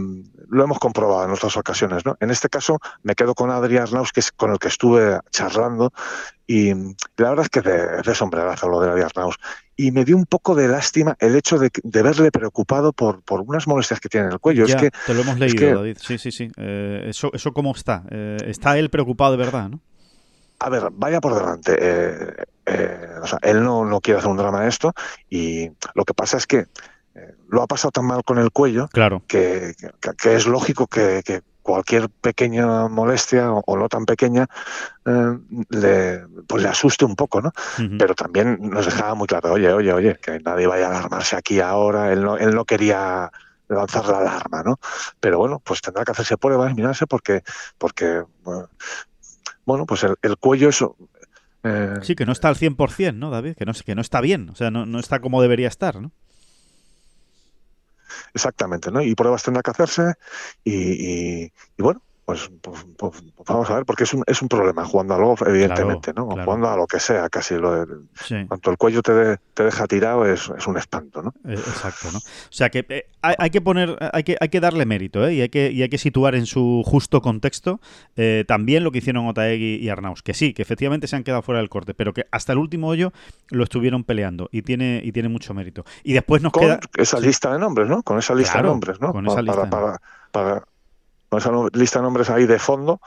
lo 0.49 0.63
hemos 0.63 0.79
comprobado 0.79 1.25
en 1.25 1.31
otras 1.31 1.55
ocasiones, 1.57 2.05
¿no? 2.05 2.15
En 2.19 2.31
este 2.31 2.49
caso 2.49 2.79
me 3.03 3.15
quedo 3.15 3.33
con 3.35 3.51
Adrián 3.51 3.83
Arnaus, 3.83 4.11
que 4.11 4.19
es 4.19 4.31
con 4.31 4.51
el 4.51 4.59
que 4.59 4.67
estuve 4.69 5.19
charlando, 5.31 5.91
y 6.47 6.73
la 6.73 7.29
verdad 7.29 7.41
es 7.45 7.49
que 7.49 7.61
de, 7.61 8.01
de 8.03 8.15
sombrerazo 8.15 8.69
lo 8.69 8.79
de 8.79 8.89
Adrián 8.91 9.09
Arnaus. 9.15 9.35
Y 9.77 9.91
me 9.91 10.05
dio 10.05 10.15
un 10.15 10.25
poco 10.25 10.55
de 10.55 10.67
lástima 10.69 11.17
el 11.19 11.35
hecho 11.35 11.57
de, 11.59 11.69
de 11.83 12.01
verle 12.01 12.31
preocupado 12.31 12.93
por, 12.93 13.21
por 13.23 13.41
unas 13.41 13.67
molestias 13.67 13.99
que 13.99 14.07
tiene 14.09 14.27
en 14.27 14.33
el 14.33 14.39
cuello. 14.39 14.65
ya, 14.65 14.75
es 14.75 14.81
que 14.83 14.91
te 15.05 15.13
lo 15.13 15.21
hemos 15.21 15.37
leído, 15.39 15.57
que- 15.57 15.73
David. 15.73 15.97
Sí, 15.99 16.17
sí, 16.17 16.31
sí. 16.31 16.49
Eh, 16.57 17.05
eso, 17.09 17.29
¿Eso 17.33 17.51
cómo 17.51 17.71
está? 17.73 18.03
Eh, 18.09 18.37
¿Está 18.45 18.77
él 18.77 18.89
preocupado 18.89 19.31
de 19.31 19.37
verdad, 19.37 19.69
no? 19.69 19.79
A 20.59 20.69
ver, 20.69 20.87
vaya 20.93 21.19
por 21.19 21.35
delante. 21.35 21.75
eh, 21.77 23.09
o 23.21 23.27
sea, 23.27 23.39
él 23.41 23.61
no, 23.63 23.83
no 23.85 23.99
quiere 24.01 24.19
hacer 24.19 24.31
un 24.31 24.37
drama 24.37 24.61
de 24.61 24.69
esto 24.69 24.93
y 25.29 25.69
lo 25.93 26.05
que 26.05 26.13
pasa 26.13 26.37
es 26.37 26.47
que 26.47 26.65
lo 27.49 27.61
ha 27.61 27.67
pasado 27.67 27.91
tan 27.91 28.05
mal 28.05 28.23
con 28.23 28.37
el 28.37 28.51
cuello 28.51 28.87
Claro. 28.91 29.23
que, 29.27 29.73
que- 30.01 30.11
que 30.17 30.35
es 30.35 30.45
lógico 30.47 30.87
que, 30.87 31.21
que 31.25 31.41
cualquier 31.61 32.09
pequeña 32.09 32.87
molestia 32.89 33.51
o, 33.51 33.63
o 33.65 33.77
no 33.77 33.87
tan 33.89 34.05
pequeña 34.05 34.47
eh, 35.05 35.37
le, 35.69 36.21
pues 36.47 36.61
le 36.61 36.69
asuste 36.69 37.05
un 37.05 37.15
poco, 37.15 37.41
¿no? 37.41 37.51
Pero 37.97 38.13
también 38.13 38.59
nos 38.61 38.85
dejaba 38.85 39.15
muy 39.15 39.27
claro, 39.27 39.53
oye, 39.53 39.71
oye, 39.73 39.91
oye, 39.93 40.15
que 40.21 40.39
nadie 40.41 40.67
vaya 40.67 40.87
a 40.87 40.89
alarmarse 40.91 41.35
aquí 41.35 41.59
ahora. 41.61 42.11
Él 42.13 42.21
no, 42.23 42.37
él 42.37 42.53
no 42.53 42.65
quería 42.65 43.31
lanzar 43.67 44.05
la 44.07 44.19
alarma, 44.19 44.61
¿no? 44.63 44.79
Pero 45.19 45.39
bueno, 45.39 45.59
pues 45.63 45.81
tendrá 45.81 46.03
que 46.05 46.11
hacerse 46.11 46.37
pruebas, 46.37 46.75
mirarse 46.75 47.07
porque, 47.07 47.41
porque 47.79 48.21
bueno, 48.43 48.69
bueno, 49.65 49.85
pues 49.87 50.03
el, 50.03 50.15
el 50.21 50.37
cuello 50.37 50.69
es 50.69 50.83
eh, 51.63 51.93
Sí, 52.03 52.13
que 52.15 52.25
no 52.27 52.31
está 52.31 52.49
al 52.49 52.57
100%, 52.57 53.15
¿no, 53.15 53.31
David? 53.31 53.55
Que 53.57 53.65
no, 53.65 53.71
que 53.73 53.95
no 53.95 54.01
está 54.01 54.21
bien, 54.21 54.49
o 54.49 54.55
sea, 54.55 54.69
no, 54.69 54.85
no 54.85 54.99
está 54.99 55.19
como 55.19 55.41
debería 55.41 55.67
estar, 55.67 55.99
¿no? 55.99 56.11
Exactamente, 58.35 58.91
¿no? 58.91 59.01
Y 59.01 59.15
pruebas 59.15 59.43
tendrá 59.43 59.63
que 59.63 59.71
hacerse 59.71 60.13
y, 60.63 61.43
y- 61.45 61.53
y 61.77 61.83
bueno, 61.83 62.03
pues, 62.25 62.49
pues- 62.61 62.85
pues- 62.97 63.23
vamos 63.47 63.69
a 63.69 63.75
ver, 63.75 63.85
porque 63.85 64.03
es 64.03 64.13
un, 64.15 64.23
es 64.25 64.41
un 64.41 64.47
problema 64.47 64.83
jugando 64.83 65.13
al 65.13 65.23
golf, 65.23 65.43
evidentemente, 65.45 66.11
¿no? 66.15 66.27
Claro. 66.27 66.43
Jugando 66.43 66.69
a 66.69 66.75
lo 66.75 66.87
que 66.87 66.99
sea, 66.99 67.29
casi 67.29 67.55
lo 67.55 67.85
de, 67.85 67.95
Sí, 68.15 68.35
cuanto 68.47 68.71
el 68.71 68.77
cuello 68.77 69.03
te, 69.03 69.13
de- 69.13 69.37
te 69.53 69.63
deja 69.63 69.85
tirado 69.85 70.25
es, 70.25 70.51
es 70.57 70.65
un 70.65 70.77
espanto, 70.77 71.21
¿no? 71.21 71.29
eh, 71.47 71.53
exacto, 71.53 72.09
¿no? 72.11 72.17
O 72.17 72.21
sea, 72.49 72.69
que 72.71 72.83
eh, 72.89 73.05
hay, 73.21 73.35
hay 73.37 73.49
que 73.51 73.61
poner, 73.61 73.95
hay 74.11 74.23
que, 74.23 74.37
hay 74.39 74.49
que 74.49 74.59
darle 74.59 74.85
mérito, 74.87 75.27
¿eh? 75.27 75.35
Y 75.35 75.41
hay 75.41 75.49
que, 75.49 75.71
y 75.71 75.83
hay 75.83 75.89
que 75.89 75.99
situar 75.99 76.33
en 76.33 76.47
su 76.47 76.81
justo 76.85 77.21
contexto 77.21 77.79
eh, 78.15 78.43
también 78.47 78.83
lo 78.83 78.91
que 78.91 78.97
hicieron 78.97 79.27
Otaegui 79.27 79.75
y 79.75 79.89
Arnaus. 79.89 80.23
Que 80.23 80.33
sí, 80.33 80.53
que 80.53 80.63
efectivamente 80.63 81.05
se 81.07 81.15
han 81.15 81.23
quedado 81.23 81.43
fuera 81.43 81.59
del 81.59 81.69
corte, 81.69 81.93
pero 81.93 82.13
que 82.13 82.25
hasta 82.31 82.53
el 82.53 82.57
último 82.57 82.87
hoyo 82.87 83.13
lo 83.49 83.63
estuvieron 83.63 84.03
peleando 84.03 84.49
y 84.51 84.63
tiene, 84.63 84.99
y 85.03 85.11
tiene 85.11 85.29
mucho 85.29 85.53
mérito. 85.53 85.85
Y 86.03 86.13
después 86.13 86.41
nos 86.41 86.51
Con 86.51 86.63
queda... 86.63 86.79
esa 86.97 87.17
sí. 87.19 87.27
lista 87.27 87.53
de 87.53 87.59
nombres, 87.59 87.87
¿no? 87.87 88.01
Con 88.01 88.17
esa 88.17 88.33
lista 88.33 88.53
Claro, 88.53 88.69
de 88.69 88.73
nombres, 88.73 88.99
¿no? 88.99 89.11
con 89.11 89.27
esa 89.27 89.41
lista 89.43 89.69
para, 89.69 89.91
de 89.91 89.97
para, 90.31 90.55
para- 90.55 90.65
con 91.29 91.39
esa 91.39 91.51
lista 91.73 91.99
de 91.99 92.03
nombres 92.03 92.29
ahí 92.29 92.45
de 92.45 92.59
fondo 92.59 92.99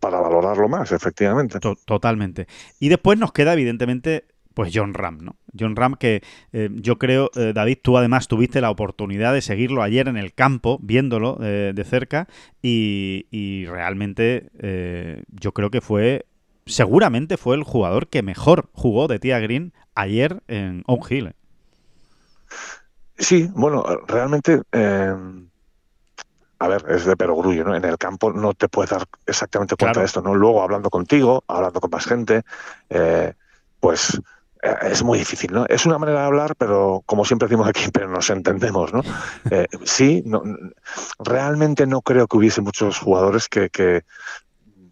para 0.00 0.20
valorarlo 0.20 0.68
más, 0.68 0.92
efectivamente. 0.92 1.60
To- 1.60 1.76
totalmente. 1.84 2.46
Y 2.78 2.88
después 2.88 3.18
nos 3.18 3.32
queda, 3.32 3.52
evidentemente, 3.54 4.26
pues 4.54 4.70
John 4.72 4.94
Ram, 4.94 5.18
¿no? 5.18 5.36
John 5.58 5.76
Ram 5.76 5.94
que 5.94 6.22
eh, 6.52 6.68
yo 6.72 6.98
creo, 6.98 7.30
eh, 7.34 7.52
David, 7.54 7.78
tú 7.82 7.96
además 7.98 8.28
tuviste 8.28 8.60
la 8.60 8.70
oportunidad 8.70 9.32
de 9.32 9.40
seguirlo 9.42 9.82
ayer 9.82 10.08
en 10.08 10.16
el 10.16 10.34
campo, 10.34 10.78
viéndolo 10.82 11.38
eh, 11.42 11.72
de 11.74 11.84
cerca, 11.84 12.28
y, 12.62 13.26
y 13.30 13.66
realmente 13.66 14.50
yo 15.28 15.52
creo 15.52 15.70
que 15.70 15.80
fue, 15.80 16.26
seguramente 16.66 17.36
fue 17.36 17.56
el 17.56 17.62
jugador 17.64 18.08
que 18.08 18.22
mejor 18.22 18.68
jugó 18.72 19.08
de 19.08 19.18
Tía 19.18 19.38
Green 19.40 19.72
ayer 19.94 20.42
en 20.48 20.82
Oak 20.86 21.10
Hill. 21.10 21.32
Sí, 23.16 23.48
bueno, 23.54 23.84
realmente, 24.06 24.62
a 26.58 26.68
ver, 26.68 26.84
es 26.88 27.04
de 27.04 27.16
perogrullo, 27.16 27.64
¿no? 27.64 27.74
En 27.74 27.84
el 27.84 27.98
campo 27.98 28.32
no 28.32 28.54
te 28.54 28.68
puedes 28.68 28.90
dar 28.90 29.04
exactamente 29.26 29.76
cuenta 29.76 29.94
Claro. 29.94 30.00
de 30.00 30.06
esto, 30.06 30.22
¿no? 30.22 30.34
Luego 30.34 30.62
hablando 30.62 30.90
contigo, 30.90 31.44
hablando 31.48 31.80
con 31.80 31.90
más 31.90 32.06
gente, 32.06 32.42
eh, 32.90 33.34
pues 33.80 34.20
eh, 34.62 34.74
es 34.82 35.02
muy 35.02 35.18
difícil, 35.18 35.52
¿no? 35.52 35.66
Es 35.66 35.84
una 35.84 35.98
manera 35.98 36.20
de 36.20 36.26
hablar, 36.26 36.54
pero 36.56 37.02
como 37.06 37.24
siempre 37.24 37.48
decimos 37.48 37.68
aquí, 37.68 37.84
pero 37.92 38.08
nos 38.08 38.30
entendemos, 38.30 38.92
¿no? 38.92 39.02
Eh, 39.50 39.66
sí, 39.84 40.22
no, 40.26 40.42
realmente 41.18 41.86
no 41.86 42.00
creo 42.02 42.26
que 42.26 42.36
hubiese 42.36 42.60
muchos 42.60 42.98
jugadores 42.98 43.48
que, 43.48 43.68
que, 43.70 44.04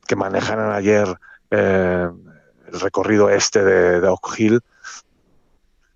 que 0.07 0.17
manejaran 0.17 0.73
ayer 0.73 1.07
el 1.51 2.81
recorrido 2.81 3.29
este 3.29 3.63
de, 3.63 4.01
de 4.01 4.09
Oak 4.09 4.35
Hill 4.39 4.61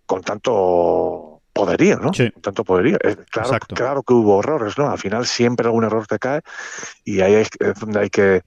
con 0.05 0.23
tanto 0.23 1.36
poderío, 1.57 1.99
¿no? 1.99 2.13
Sí. 2.13 2.31
Tanto 2.43 2.63
poderío. 2.65 2.97
Eh, 3.03 3.17
claro, 3.31 3.49
Exacto. 3.49 3.75
claro 3.75 4.03
que 4.03 4.13
hubo 4.15 4.39
errores, 4.41 4.77
¿no? 4.79 4.89
Al 4.91 4.99
final 4.99 5.27
siempre 5.27 5.67
algún 5.67 5.85
error 5.85 6.07
te 6.07 6.19
cae 6.19 6.41
y 7.05 7.21
ahí 7.21 7.35
es 7.35 7.49
es 7.59 7.75
donde 7.81 8.01
hay 8.01 8.11
que 8.11 8.43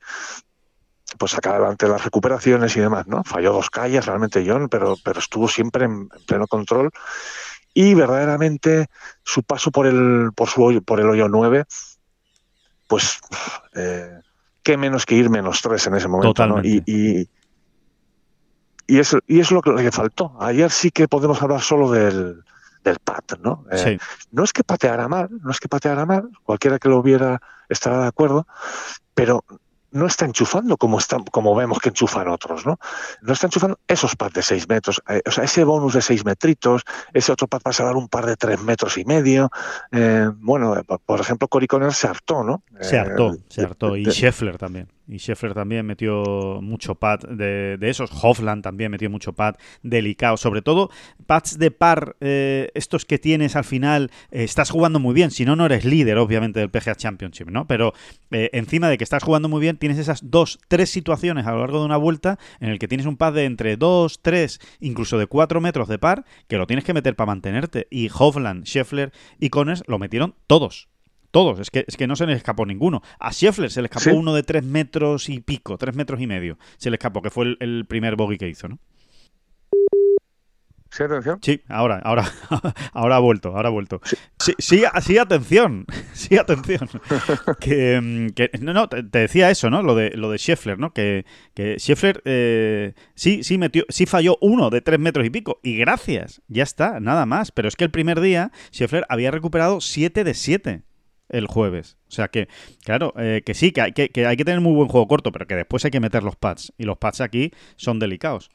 pues 1.17 1.31
sacar 1.31 1.55
adelante 1.55 1.87
las 1.87 2.03
recuperaciones 2.03 2.77
y 2.77 2.79
demás, 2.81 3.07
¿no? 3.07 3.23
Falló 3.23 3.51
dos 3.51 3.69
calles 3.71 4.05
realmente 4.05 4.45
John, 4.47 4.69
pero, 4.69 4.95
pero 5.03 5.19
estuvo 5.19 5.47
siempre 5.47 5.85
en, 5.85 6.07
en 6.15 6.25
pleno 6.27 6.45
control 6.47 6.91
y 7.73 7.95
verdaderamente 7.95 8.87
su 9.23 9.41
paso 9.43 9.71
por 9.71 9.87
el 9.87 10.29
por 10.35 10.47
su 10.49 10.61
hoyo- 10.63 10.81
por 10.83 10.99
el 10.99 11.09
hoyo 11.09 11.27
9 11.27 11.65
pues 12.87 13.19
eh, 13.75 14.19
qué 14.63 14.77
menos 14.77 15.05
que 15.05 15.15
ir 15.15 15.29
menos 15.29 15.61
tres 15.61 15.85
en 15.87 15.95
ese 15.95 16.07
momento 16.07 16.45
¿no? 16.47 16.59
y, 16.63 16.79
Totalmente. 16.81 16.91
y, 16.91 17.29
y 18.87 18.99
es, 18.99 19.15
y 19.27 19.39
es 19.39 19.51
lo 19.51 19.61
que 19.61 19.71
le 19.71 19.91
faltó 19.91 20.35
ayer 20.41 20.71
sí 20.71 20.89
que 20.91 21.07
podemos 21.07 21.41
hablar 21.41 21.61
solo 21.61 21.91
del 21.91 22.43
del 22.83 22.99
pat, 22.99 23.39
¿no? 23.39 23.65
Eh, 23.71 23.77
Sí, 23.77 23.97
no 24.31 24.43
es 24.43 24.53
que 24.53 24.63
pateara 24.63 25.07
mal, 25.07 25.29
no 25.41 25.51
es 25.51 25.59
que 25.59 25.67
pateara 25.67 26.05
mal, 26.05 26.29
cualquiera 26.43 26.79
que 26.79 26.89
lo 26.89 27.01
viera 27.01 27.41
estará 27.67 28.01
de 28.01 28.07
acuerdo, 28.07 28.47
pero 29.13 29.43
no 29.91 30.05
está 30.05 30.25
enchufando 30.25 30.77
como, 30.77 30.99
está, 30.99 31.17
como 31.31 31.55
vemos 31.55 31.79
que 31.79 31.89
enchufan 31.89 32.27
otros, 32.27 32.65
¿no? 32.65 32.79
No 33.21 33.33
está 33.33 33.47
enchufando 33.47 33.79
esos 33.87 34.15
pads 34.15 34.33
de 34.33 34.41
6 34.43 34.69
metros, 34.69 35.01
eh, 35.09 35.21
o 35.25 35.31
sea, 35.31 35.43
ese 35.43 35.63
bonus 35.63 35.93
de 35.93 36.01
6 36.01 36.25
metritos, 36.25 36.83
ese 37.13 37.31
otro 37.31 37.47
pad 37.47 37.61
para 37.61 37.75
a 37.79 37.83
dar 37.85 37.95
un 37.95 38.07
par 38.07 38.25
de 38.25 38.35
3 38.35 38.61
metros 38.61 38.97
y 38.97 39.05
medio. 39.05 39.49
Eh, 39.91 40.29
bueno, 40.35 40.75
por 41.05 41.19
ejemplo, 41.19 41.47
Cory 41.47 41.67
Conner 41.67 41.93
se 41.93 42.07
hartó, 42.07 42.43
¿no? 42.43 42.63
Se 42.81 42.99
hartó, 42.99 43.35
se 43.49 43.63
hartó. 43.63 43.95
Y 43.95 44.05
Scheffler 44.05 44.57
también. 44.57 44.89
Y 45.09 45.17
Scheffler 45.17 45.55
también 45.55 45.87
metió 45.87 46.59
mucho 46.61 46.93
pad 46.93 47.21
de, 47.21 47.77
esos. 47.81 48.11
Hofland 48.21 48.63
también 48.63 48.91
metió 48.91 49.09
mucho 49.09 49.33
pad 49.33 49.55
delicado. 49.81 50.37
Sobre 50.37 50.61
todo, 50.61 50.91
pads 51.25 51.57
de 51.57 51.71
par, 51.71 52.15
eh, 52.21 52.69
estos 52.75 53.05
que 53.05 53.17
tienes 53.17 53.55
al 53.55 53.63
final, 53.63 54.11
eh, 54.29 54.43
estás 54.43 54.69
jugando 54.69 54.99
muy 54.99 55.15
bien. 55.15 55.31
Si 55.31 55.45
no, 55.45 55.55
no 55.55 55.65
eres 55.65 55.83
líder, 55.83 56.17
obviamente, 56.19 56.59
del 56.59 56.69
PGA 56.69 56.93
Championship, 56.93 57.49
¿no? 57.49 57.65
Pero 57.65 57.93
eh, 58.29 58.51
encima 58.53 58.87
de 58.87 58.99
que 58.99 59.03
estás 59.03 59.23
jugando 59.23 59.49
muy 59.49 59.61
bien, 59.61 59.77
tienes 59.77 59.97
esas 59.97 60.29
dos, 60.29 60.59
tres 60.67 60.91
situaciones 60.91 61.47
a 61.47 61.53
lo 61.53 61.59
largo 61.61 61.79
de 61.79 61.85
una 61.85 61.97
vuelta 61.97 62.37
en 62.59 62.69
el 62.69 62.77
que 62.77 62.87
tienes 62.87 63.07
un 63.07 63.17
pad 63.17 63.33
de 63.33 63.45
entre 63.45 63.77
dos, 63.77 64.21
tres, 64.21 64.59
incluso 64.79 65.17
de 65.17 65.25
cuatro 65.25 65.59
metros 65.59 65.87
de 65.87 65.97
par, 65.97 66.25
que 66.47 66.57
lo 66.57 66.67
tienes 66.67 66.85
que 66.85 66.93
meter 66.93 67.15
para 67.15 67.27
mantenerte. 67.27 67.87
Y 67.89 68.09
Hofland, 68.15 68.65
Scheffler 68.65 69.11
y 69.39 69.49
Connors 69.49 69.83
lo 69.87 69.97
metieron 69.97 70.35
todos. 70.45 70.87
Todos, 71.31 71.59
es 71.59 71.69
que, 71.69 71.85
es 71.87 71.95
que 71.95 72.07
no 72.07 72.15
se 72.15 72.25
le 72.25 72.33
escapó 72.33 72.65
ninguno. 72.65 73.01
A 73.19 73.31
Scheffler 73.31 73.69
se 73.69 73.81
le 73.81 73.87
escapó 73.87 74.15
uno 74.17 74.33
de 74.33 74.43
tres 74.43 74.63
metros 74.63 75.29
y 75.29 75.41
pico, 75.41 75.77
tres 75.77 75.95
metros 75.95 76.19
y 76.21 76.27
medio. 76.27 76.57
Se 76.77 76.89
le 76.89 76.95
escapó, 76.95 77.21
que 77.21 77.29
fue 77.29 77.55
el, 77.59 77.85
primer 77.87 78.15
bogey 78.15 78.37
que 78.37 78.47
hizo, 78.47 78.67
¿no? 78.67 78.79
¿Sí, 80.91 81.03
atención? 81.03 81.37
Sí, 81.43 81.61
ahora, 81.67 82.01
ahora, 82.03 82.25
ahora 82.93 83.17
ha 83.17 83.19
vuelto, 83.19 83.55
ahora 83.55 83.69
ha 83.69 83.71
vuelto. 83.71 84.01
Sí, 84.39 84.55
sí, 84.57 84.83
sí, 85.01 85.17
atención, 85.19 85.85
sí, 86.13 86.35
atención. 86.35 86.89
que, 87.59 88.31
que, 88.35 88.49
no, 88.59 88.73
no, 88.73 88.89
te, 88.89 89.03
decía 89.03 89.51
eso, 89.51 89.69
¿no? 89.69 89.83
Lo 89.83 89.93
de, 89.93 90.09
lo 90.17 90.31
de 90.31 90.39
Scheffler, 90.39 90.79
¿no? 90.79 90.91
Que, 90.91 91.27
que 91.53 91.77
Scheffler 91.77 92.23
eh, 92.25 92.95
sí, 93.13 93.43
sí 93.43 93.59
metió, 93.59 93.85
sí 93.89 94.07
falló 94.07 94.39
uno 94.41 94.71
de 94.71 94.81
tres 94.81 94.99
metros 94.99 95.27
y 95.27 95.29
pico. 95.29 95.59
Y 95.61 95.77
gracias, 95.77 96.41
ya 96.47 96.63
está, 96.63 96.99
nada 96.99 97.27
más. 97.27 97.51
Pero 97.51 97.67
es 97.67 97.75
que 97.75 97.83
el 97.83 97.91
primer 97.91 98.19
día 98.19 98.51
Scheffler 98.73 99.05
había 99.09 99.29
recuperado 99.29 99.81
siete 99.81 100.23
de 100.23 100.33
siete 100.33 100.88
el 101.29 101.47
jueves. 101.47 101.97
O 102.07 102.11
sea 102.11 102.27
que, 102.27 102.49
claro, 102.83 103.13
eh, 103.17 103.41
que 103.45 103.53
sí, 103.53 103.71
que 103.71 103.81
hay 103.81 103.91
que, 103.93 104.25
hay 104.25 104.37
que 104.37 104.45
tener 104.45 104.61
muy 104.61 104.73
buen 104.73 104.87
juego 104.87 105.07
corto, 105.07 105.31
pero 105.31 105.47
que 105.47 105.55
después 105.55 105.85
hay 105.85 105.91
que 105.91 105.99
meter 105.99 106.23
los 106.23 106.35
pads. 106.35 106.73
Y 106.77 106.83
los 106.83 106.97
pads 106.97 107.21
aquí 107.21 107.51
son 107.75 107.99
delicados. 107.99 108.51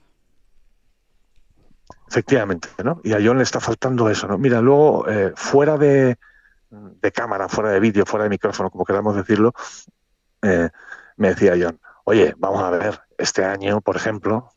Efectivamente, 2.08 2.68
¿no? 2.84 3.00
Y 3.04 3.12
a 3.12 3.18
John 3.22 3.38
le 3.38 3.42
está 3.42 3.60
faltando 3.60 4.08
eso, 4.08 4.26
¿no? 4.26 4.38
Mira, 4.38 4.60
luego, 4.60 5.08
eh, 5.08 5.32
fuera 5.34 5.76
de, 5.76 6.16
cámara, 7.12 7.48
fuera 7.48 7.70
de 7.70 7.80
vídeo, 7.80 8.04
fuera 8.04 8.24
de 8.24 8.30
micrófono, 8.30 8.70
como 8.70 8.84
queramos 8.84 9.16
decirlo, 9.16 9.52
eh, 10.42 10.68
me 11.16 11.28
decía 11.28 11.54
John, 11.60 11.80
oye, 12.04 12.34
vamos 12.38 12.62
a 12.62 12.70
ver, 12.70 13.00
este 13.18 13.44
año, 13.44 13.80
por 13.80 13.96
ejemplo, 13.96 14.50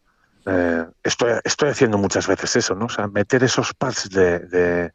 estoy, 1.04 1.34
estoy 1.44 1.70
haciendo 1.70 1.98
muchas 1.98 2.26
veces 2.26 2.56
eso, 2.56 2.74
¿no? 2.74 2.86
O 2.86 2.90
sea, 2.90 3.08
meter 3.08 3.44
esos 3.44 3.74
pads 3.74 4.10
de 4.10 4.92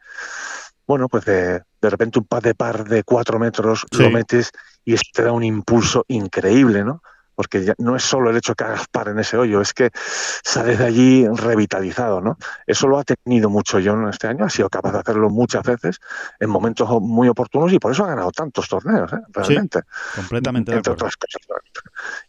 bueno, 0.86 1.08
pues 1.08 1.24
de, 1.24 1.62
de 1.82 1.90
repente 1.90 2.20
un 2.20 2.24
pad 2.24 2.42
de 2.42 2.54
par 2.54 2.84
de 2.84 3.02
cuatro 3.02 3.38
metros 3.40 3.84
lo 3.90 4.08
metes 4.10 4.52
y 4.84 4.94
eso 4.94 5.02
te 5.12 5.24
da 5.24 5.32
un 5.32 5.42
impulso 5.42 6.04
increíble, 6.08 6.84
¿no? 6.84 7.02
Porque 7.34 7.64
ya 7.64 7.74
no 7.78 7.96
es 7.96 8.04
solo 8.04 8.30
el 8.30 8.36
hecho 8.36 8.54
que 8.54 8.62
hagas 8.62 8.86
par 8.88 9.08
en 9.08 9.18
ese 9.18 9.36
hoyo, 9.36 9.60
es 9.60 9.72
que 9.72 9.90
sales 9.94 10.78
de 10.78 10.84
allí 10.84 11.26
revitalizado, 11.26 12.20
¿no? 12.20 12.36
Eso 12.66 12.86
lo 12.86 12.98
ha 12.98 13.04
tenido 13.04 13.50
mucho 13.50 13.80
John 13.84 14.08
este 14.08 14.28
año, 14.28 14.44
ha 14.44 14.50
sido 14.50 14.68
capaz 14.68 14.92
de 14.92 14.98
hacerlo 15.00 15.28
muchas 15.28 15.64
veces 15.64 15.98
en 16.38 16.50
momentos 16.50 16.88
muy 17.00 17.28
oportunos 17.28 17.72
y 17.72 17.78
por 17.78 17.90
eso 17.90 18.04
ha 18.04 18.08
ganado 18.08 18.30
tantos 18.30 18.68
torneos, 18.68 19.12
¿eh? 19.12 19.20
realmente. 19.32 19.80
completamente 20.14 20.72
Entre 20.72 20.92
otras 20.92 21.16
cosas. 21.16 21.42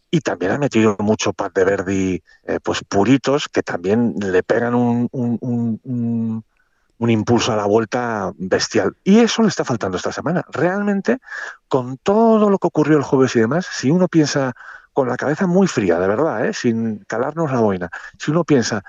Y 0.10 0.22
también 0.22 0.54
ha 0.54 0.58
metido 0.58 0.96
mucho 1.00 1.34
pad 1.34 1.52
de 1.52 1.66
Verdi, 1.66 2.24
eh, 2.44 2.60
pues 2.64 2.84
puritos, 2.88 3.50
que 3.50 3.62
también 3.62 4.16
le 4.18 4.42
pegan 4.42 4.74
un 4.74 5.10
un 5.12 6.44
impulso 7.10 7.52
a 7.54 7.56
la 7.56 7.66
vuelta 7.66 8.32
bestial. 8.38 8.96
Y 9.04 9.20
eso 9.20 9.42
le 9.42 9.50
está 9.50 9.66
faltando 9.66 9.98
esta 9.98 10.12
semana. 10.12 10.44
Realmente, 10.50 11.20
con 11.68 11.98
todo 11.98 12.50
lo 12.50 12.58
que 12.60 12.68
ocurrió 12.68 12.98
el 12.98 13.04
jueves 13.04 13.36
y 13.36 13.40
demás, 13.40 13.68
si 13.72 13.90
uno 13.90 14.08
piensa 14.08 14.54
con 14.94 15.08
la 15.08 15.18
cabeza 15.18 15.48
muy 15.48 15.68
fría, 15.68 16.00
de 16.00 16.08
verdad, 16.08 16.46
¿eh? 16.46 16.54
sin 16.54 17.00
calarnos 17.08 17.52
la 17.52 17.60
boina, 17.60 17.90
si 18.20 18.30
uno 18.30 18.44
piensa 18.44 18.84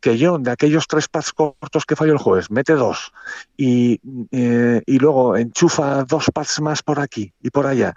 que 0.00 0.16
John, 0.20 0.44
de 0.44 0.52
aquellos 0.52 0.86
tres 0.86 1.08
pads 1.08 1.32
cortos 1.32 1.84
que 1.84 1.96
falló 1.96 2.12
el 2.12 2.18
jueves, 2.18 2.48
mete 2.50 2.74
dos 2.74 3.12
y, 3.56 4.00
eh, 4.30 4.82
y 4.86 4.98
luego 5.00 5.36
enchufa 5.36 6.04
dos 6.04 6.30
pads 6.32 6.60
más 6.60 6.82
por 6.84 7.00
aquí 7.00 7.34
y 7.42 7.50
por 7.50 7.66
allá, 7.66 7.92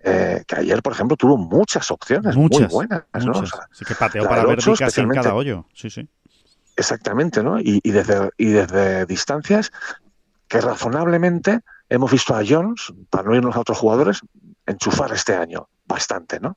eh, 0.00 0.44
que 0.46 0.56
ayer, 0.56 0.82
por 0.82 0.92
ejemplo, 0.92 1.16
tuvo 1.16 1.36
muchas 1.36 1.90
opciones 1.90 2.36
muy 2.36 2.48
buenas. 2.70 3.04
sí 3.72 3.84
que 3.84 3.94
pateó 3.94 4.28
para 4.28 4.44
ver 4.44 4.58
casi 4.78 5.00
en 5.00 5.08
cada 5.08 5.34
hoyo. 5.34 5.66
Sí, 5.74 5.90
sí. 5.90 6.08
Exactamente, 6.78 7.42
¿no? 7.42 7.58
Y, 7.58 7.80
desde, 7.90 8.30
y 8.36 8.50
desde 8.50 9.04
distancias 9.04 9.72
que 10.46 10.60
razonablemente 10.60 11.62
hemos 11.88 12.12
visto 12.12 12.36
a 12.36 12.42
Jones, 12.48 12.92
para 13.10 13.24
no 13.24 13.34
irnos 13.34 13.56
a 13.56 13.60
otros 13.60 13.78
jugadores, 13.78 14.20
enchufar 14.64 15.12
este 15.12 15.34
año. 15.34 15.68
Bastante, 15.86 16.38
¿no? 16.38 16.56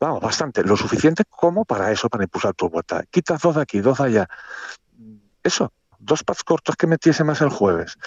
Vamos, 0.00 0.22
bastante. 0.22 0.64
Lo 0.64 0.74
suficiente 0.74 1.24
como 1.28 1.66
para 1.66 1.92
eso, 1.92 2.08
para 2.08 2.24
impulsar 2.24 2.54
tu 2.54 2.70
vuelta. 2.70 3.04
Quitas 3.10 3.42
dos 3.42 3.56
de 3.56 3.60
aquí, 3.60 3.80
dos 3.80 3.98
de 3.98 4.04
allá. 4.04 4.28
Eso, 5.42 5.70
dos 5.98 6.24
pads 6.24 6.44
cortos 6.44 6.74
que 6.74 6.86
metiese 6.86 7.22
más 7.22 7.42
el 7.42 7.50
jueves. 7.50 7.98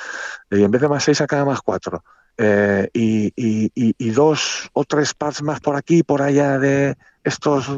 Y 0.49 0.63
en 0.63 0.71
vez 0.71 0.81
de 0.81 0.89
más 0.89 1.03
seis, 1.03 1.21
cada 1.27 1.45
más 1.45 1.61
cuatro. 1.61 2.03
Eh, 2.37 2.89
y, 2.91 3.27
y, 3.35 3.71
y, 3.75 4.09
dos 4.09 4.67
o 4.73 4.83
tres 4.83 5.13
pads 5.13 5.43
más 5.43 5.59
por 5.59 5.75
aquí 5.75 5.99
y 5.99 6.03
por 6.03 6.23
allá 6.23 6.57
de 6.57 6.97
estos 7.23 7.69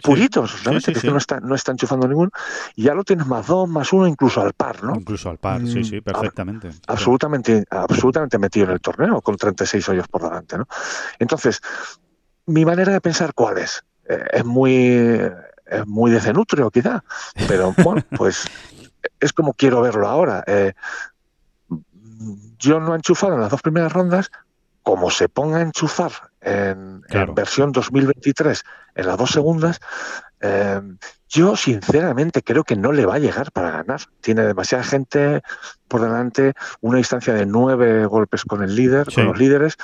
puritos, 0.00 0.56
¿sabes? 0.62 0.84
que 0.84 1.10
no 1.10 1.18
está, 1.18 1.40
no 1.40 1.54
está 1.54 1.72
enchufando 1.72 2.08
ninguno, 2.08 2.30
y 2.76 2.84
ya 2.84 2.94
lo 2.94 3.04
tienes 3.04 3.26
más 3.26 3.46
dos, 3.46 3.68
más 3.68 3.92
uno, 3.92 4.06
incluso 4.06 4.40
al 4.40 4.52
par, 4.52 4.82
¿no? 4.82 4.94
Incluso 4.94 5.30
al 5.30 5.38
par, 5.38 5.60
sí, 5.66 5.84
sí, 5.84 6.00
mm, 6.00 6.02
perfectamente. 6.02 6.70
absolutamente, 6.86 7.64
absolutamente 7.70 8.38
metido 8.38 8.66
en 8.66 8.72
el 8.72 8.80
torneo, 8.80 9.20
con 9.20 9.36
36 9.36 9.88
hoyos 9.88 10.08
por 10.08 10.22
delante, 10.22 10.58
¿no? 10.58 10.66
Entonces, 11.18 11.60
mi 12.46 12.64
manera 12.64 12.92
de 12.92 13.00
pensar, 13.00 13.34
¿cuál 13.34 13.58
es? 13.58 13.84
Eh, 14.08 14.24
es 14.32 14.44
muy 14.44 15.30
es 15.70 15.86
muy 15.86 16.10
de 16.10 16.20
cenutrio, 16.20 16.70
quizá, 16.70 17.04
pero 17.46 17.72
bueno, 17.84 18.02
pues 18.16 18.44
es 19.20 19.32
como 19.32 19.54
quiero 19.54 19.80
verlo 19.80 20.08
ahora. 20.08 20.42
Eh, 20.46 20.74
yo 22.58 22.80
no 22.80 22.92
he 22.92 22.96
enchufado 22.96 23.34
en 23.34 23.40
las 23.40 23.50
dos 23.50 23.62
primeras 23.62 23.92
rondas, 23.92 24.30
como 24.82 25.10
se 25.10 25.28
ponga 25.28 25.58
a 25.58 25.62
enchufar 25.62 26.29
en, 26.40 27.02
versión 27.34 27.72
2023 27.72 28.64
en 28.94 29.06
las 29.06 29.16
dos 29.16 29.30
segundas, 29.30 29.80
eh, 30.40 30.80
yo 31.28 31.56
sinceramente 31.56 32.42
creo 32.42 32.64
que 32.64 32.76
no 32.76 32.92
le 32.92 33.06
va 33.06 33.14
a 33.14 33.18
llegar 33.18 33.52
para 33.52 33.70
ganar. 33.70 34.00
Tiene 34.20 34.44
demasiada 34.44 34.82
gente 34.84 35.42
por 35.86 36.00
delante, 36.00 36.54
una 36.80 36.98
distancia 36.98 37.34
de 37.34 37.46
nueve 37.46 38.06
golpes 38.06 38.44
con 38.44 38.62
el 38.62 38.74
líder, 38.74 39.12
con 39.14 39.26
los 39.26 39.38
líderes. 39.38 39.76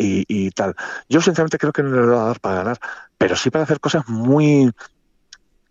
Y, 0.00 0.50
tal. 0.52 0.76
Yo 1.08 1.20
sinceramente 1.20 1.58
creo 1.58 1.72
que 1.72 1.82
no 1.82 1.90
le 2.00 2.06
va 2.06 2.22
a 2.22 2.26
dar 2.28 2.40
para 2.40 2.56
ganar, 2.56 2.78
pero 3.18 3.34
sí 3.34 3.50
para 3.50 3.64
hacer 3.64 3.80
cosas 3.80 4.08
muy 4.08 4.72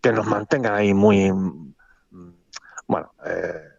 que 0.02 0.12
nos 0.12 0.28
mantengan 0.28 0.76
ahí 0.76 0.94
muy 0.94 1.32
bueno, 2.88 3.14
eh, 3.26 3.77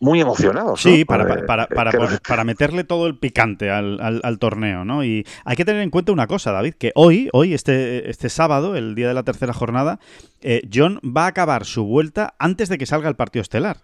muy 0.00 0.20
emocionados. 0.20 0.80
Sí, 0.80 1.04
para, 1.04 1.44
para, 1.46 1.66
para, 1.66 1.90
para, 2.26 2.44
meterle 2.44 2.84
todo 2.84 3.06
el 3.06 3.18
picante 3.18 3.70
al, 3.70 4.20
al, 4.22 4.38
torneo, 4.38 4.84
¿no? 4.84 5.04
Y 5.04 5.26
hay 5.44 5.56
que 5.56 5.64
tener 5.64 5.82
en 5.82 5.90
cuenta 5.90 6.12
una 6.12 6.26
cosa, 6.26 6.52
David, 6.52 6.74
que 6.74 6.92
hoy, 6.94 7.28
hoy 7.32 7.54
este, 7.54 8.08
este 8.08 8.28
sábado, 8.28 8.76
el 8.76 8.94
día 8.94 9.08
de 9.08 9.14
la 9.14 9.24
tercera 9.24 9.52
jornada, 9.52 9.98
eh, 10.40 10.62
John 10.72 11.00
va 11.04 11.24
a 11.24 11.28
acabar 11.28 11.64
su 11.64 11.84
vuelta 11.84 12.34
antes 12.38 12.68
de 12.68 12.78
que 12.78 12.86
salga 12.86 13.08
el 13.08 13.16
partido 13.16 13.42
estelar. 13.42 13.78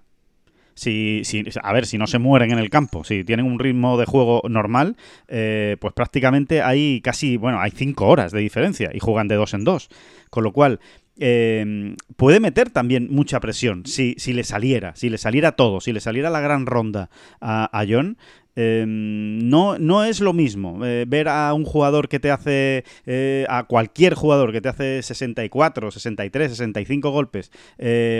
Si, 0.77 1.22
si, 1.24 1.44
a 1.62 1.72
ver, 1.72 1.87
si 1.87 1.98
no 1.98 2.09
se 2.09 2.18
mueren 2.18 2.50
en 2.50 2.59
el 2.59 2.68
campo, 2.68 3.05
si 3.05 3.22
tienen 3.22 3.46
un 3.46 3.61
ritmo 3.61 3.96
de 3.96 4.07
juego 4.07 4.42
normal, 4.48 4.96
eh, 5.29 5.77
pues 5.81 5.94
prácticamente 5.94 6.62
hay 6.62 7.00
casi, 7.00 7.37
bueno, 7.37 7.61
hay 7.61 7.70
cinco 7.70 8.09
horas 8.09 8.33
de 8.33 8.40
diferencia 8.40 8.90
y 8.92 8.98
juegan 8.98 9.29
de 9.29 9.37
dos 9.37 9.55
en 9.55 9.62
dos. 9.62 9.88
Con 10.31 10.42
lo 10.42 10.53
cual, 10.53 10.81
eh, 11.18 11.96
puede 12.16 12.40
meter 12.40 12.70
también 12.70 13.09
mucha 13.11 13.40
presión 13.40 13.87
si, 13.87 14.14
si, 14.18 14.33
le 14.33 14.44
saliera, 14.44 14.96
si 14.96 15.11
le 15.11 15.18
saliera 15.18 15.53
todo, 15.53 15.81
si 15.81 15.92
le 15.92 16.00
saliera 16.00 16.31
la 16.31 16.40
gran 16.40 16.66
ronda 16.66 17.11
a, 17.40 17.85
John. 17.88 18.18
Em, 18.57 19.48
no, 19.48 19.79
no 19.79 20.05
es 20.05 20.20
lo 20.20 20.33
mismo 20.33 20.85
eh, 20.85 21.07
ver 21.09 21.29
a 21.29 21.53
un 21.55 21.64
jugador 21.64 22.09
que 22.09 22.20
te 22.20 22.31
hace, 22.31 22.85
eh, 23.05 23.46
a 23.48 23.64
cualquier 23.64 24.14
jugador 24.14 24.53
que 24.53 24.61
te 24.61 24.68
hace 24.68 25.03
64, 25.03 25.90
63, 25.90 26.50
65 26.53 27.11
golpes 27.11 27.50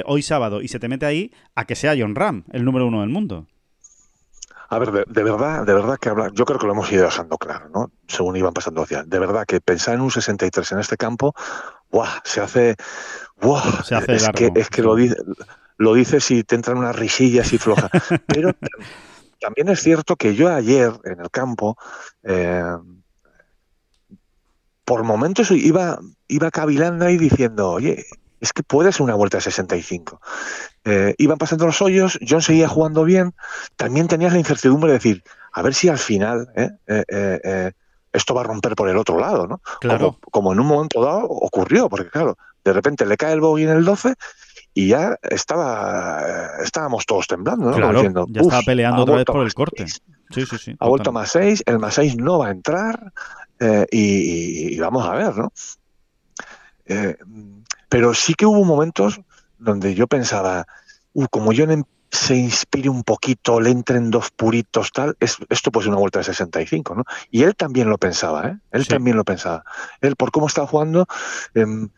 hoy 0.07 0.23
sábado 0.23 0.61
y 0.61 0.69
se 0.69 0.81
te 0.81 0.89
mete 0.89 1.07
ahí, 1.07 1.31
a 1.55 1.67
que 1.67 1.77
sea 1.77 1.95
John 1.97 2.15
Ram, 2.17 2.45
el 2.53 2.65
número 2.65 2.87
uno 2.87 3.01
del 3.01 3.11
mundo. 3.11 3.47
A 4.75 4.79
ver, 4.79 4.91
de, 4.91 5.23
verdad, 5.23 5.65
de 5.65 5.73
verdad 5.73 5.99
que 5.99 6.09
hablar, 6.09 6.33
yo 6.33 6.45
creo 6.45 6.59
que 6.59 6.67
lo 6.67 6.73
hemos 6.73 6.91
ido 6.91 7.05
dejando 7.05 7.37
claro, 7.39 7.69
¿no? 7.69 7.93
Según 8.09 8.37
iban 8.37 8.53
pasando 8.53 8.83
hacia. 8.83 9.05
De 9.05 9.19
verdad 9.21 9.45
que 9.47 9.61
pensar 9.61 9.95
en 9.95 10.01
un 10.01 10.11
63 10.11 10.73
en 10.73 10.79
este 10.81 10.97
campo 10.97 11.33
se 12.25 12.41
hace, 12.41 12.77
es, 14.09 14.29
que, 14.31 14.51
es 14.55 14.69
que 14.69 14.83
lo, 14.83 14.95
dice, 14.95 15.17
lo 15.77 15.95
dices 15.95 16.31
y 16.31 16.45
te 16.45 16.55
entran 16.55 16.79
unas 16.79 16.97
risillas 16.97 17.53
y 17.53 17.59
floja. 17.59 17.89
Pero 18.27 18.53
también 19.41 19.69
es 19.69 19.81
cierto 19.81 20.17
que 20.17 20.35
yo 20.35 20.53
ayer 20.53 20.93
en 21.05 21.21
el 21.21 21.31
campo, 21.31 21.77
eh, 22.23 22.63
por 24.85 25.05
momentos 25.05 25.51
iba, 25.51 25.99
iba 26.29 26.51
cavilando 26.51 27.07
ahí 27.07 27.17
diciendo, 27.17 27.71
oye, 27.71 28.05
es 28.41 28.53
que 28.53 28.63
puede 28.63 28.93
ser 28.93 29.03
una 29.03 29.15
vuelta 29.15 29.39
de 29.39 29.43
65. 29.43 30.21
Eh, 30.85 31.15
iban 31.19 31.39
pasando 31.39 31.67
los 31.67 31.81
hoyos, 31.81 32.19
John 32.27 32.43
seguía 32.43 32.69
jugando 32.69 33.05
bien, 33.05 33.35
también 33.77 34.09
tenías 34.09 34.33
la 34.33 34.39
incertidumbre 34.39 34.89
de 34.89 34.99
decir, 34.99 35.25
a 35.53 35.63
ver 35.63 35.75
si 35.75 35.89
al 35.89 35.99
final 35.99 36.51
¿eh? 36.57 36.71
Eh, 36.87 37.73
esto 38.15 38.35
va 38.35 38.43
a 38.43 38.45
romper 38.45 38.75
por 38.75 38.89
el 38.89 38.97
otro 38.97 39.19
lado, 39.19 39.47
¿no? 39.47 39.61
Claro. 39.81 40.19
Como, 40.31 40.53
en 40.53 40.61
un 40.61 40.67
momento 40.67 41.03
dado 41.03 41.25
ocurrió, 41.25 41.89
porque 41.89 42.09
claro, 42.09 42.39
de 42.65 42.73
repente 42.73 43.05
le 43.05 43.17
cae 43.17 43.35
el 43.35 43.41
bogey 43.41 43.65
en 43.65 43.71
el 43.71 43.85
12 43.85 44.15
y 44.73 44.89
ya 44.89 45.19
estaba 45.23 46.23
estábamos 46.63 47.05
todos 47.05 47.27
temblando, 47.27 47.71
¿no? 47.71 47.77
Claro, 47.77 48.27
ya 48.29 48.41
estaba 48.41 48.63
peleando 48.63 49.03
otra 49.03 49.17
vez 49.17 49.25
por 49.25 49.45
el 49.45 49.53
corte. 49.53 49.87
Sí, 49.89 50.47
sí, 50.47 50.59
sí. 50.59 50.77
Ha 50.79 50.89
vuelto 50.89 51.13
más 51.13 51.31
6, 51.33 51.65
el 51.67 51.79
más 51.79 51.95
6 51.95 52.17
no 52.17 52.39
va 52.39 52.49
a 52.49 52.51
entrar 52.51 53.13
y, 53.91 54.79
vamos 54.79 55.07
a 55.07 55.15
ver, 55.15 55.37
¿no? 55.37 55.53
pero 57.89 58.13
sí 58.13 58.35
que 58.35 58.45
hubo 58.45 58.65
momentos 58.65 59.21
donde 59.59 59.95
yo 59.95 60.07
pensaba, 60.07 60.67
uh, 61.15 61.27
como 61.31 61.53
yo 61.53 61.67
se 62.15 62.37
inspire 62.37 62.89
un 62.89 63.03
poquito, 63.03 63.61
le 63.61 63.71
entren 63.71 64.09
dos 64.09 64.31
puritos, 64.31 64.93
tal, 64.93 65.17
esto 65.19 65.73
puede 65.73 65.85
ser 65.85 65.91
una 65.91 65.99
vuelta 65.99 66.21
de 66.21 66.25
65, 66.27 66.95
¿no? 66.95 67.05
Y 67.31 67.43
él 67.43 67.57
también 67.57 67.91
lo 67.91 67.99
pensaba, 67.99 68.47
¿eh? 68.47 68.59
Él 68.71 68.87
también 68.87 69.17
lo 69.17 69.25
pensaba. 69.25 69.65
Él, 70.01 70.15
por 70.15 70.31
cómo 70.31 70.47
está 70.47 70.65
jugando, 70.65 71.07
em, 71.55 71.89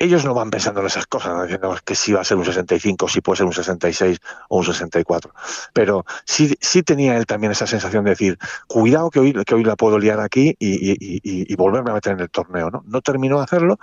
ellos 0.00 0.24
no 0.24 0.34
van 0.34 0.50
pensando 0.50 0.80
en 0.80 0.88
esas 0.88 1.06
cosas, 1.06 1.44
diciendo 1.44 1.76
que 1.84 1.94
si 1.94 2.12
va 2.12 2.22
a 2.22 2.24
ser 2.24 2.36
un 2.36 2.44
65, 2.44 3.08
si 3.08 3.20
puede 3.20 3.36
ser 3.36 3.46
un 3.46 3.52
66 3.52 4.18
o 4.48 4.58
un 4.58 4.64
64. 4.64 5.32
Pero 5.72 6.04
sí, 6.24 6.56
sí 6.60 6.82
tenía 6.82 7.16
él 7.16 7.26
también 7.26 7.52
esa 7.52 7.68
sensación 7.68 8.02
de 8.02 8.10
decir, 8.10 8.36
cuidado 8.66 9.08
que 9.10 9.20
hoy, 9.20 9.32
que 9.44 9.54
hoy 9.54 9.62
la 9.62 9.76
puedo 9.76 10.00
liar 10.00 10.18
aquí 10.18 10.56
y, 10.58 10.98
y 11.22 11.54
volverme 11.54 11.92
a 11.92 11.94
meter 11.94 12.14
en 12.14 12.20
el 12.20 12.30
torneo. 12.30 12.70
¿no? 12.72 12.82
no 12.86 13.00
terminó 13.02 13.38
de 13.38 13.44
hacerlo, 13.44 13.78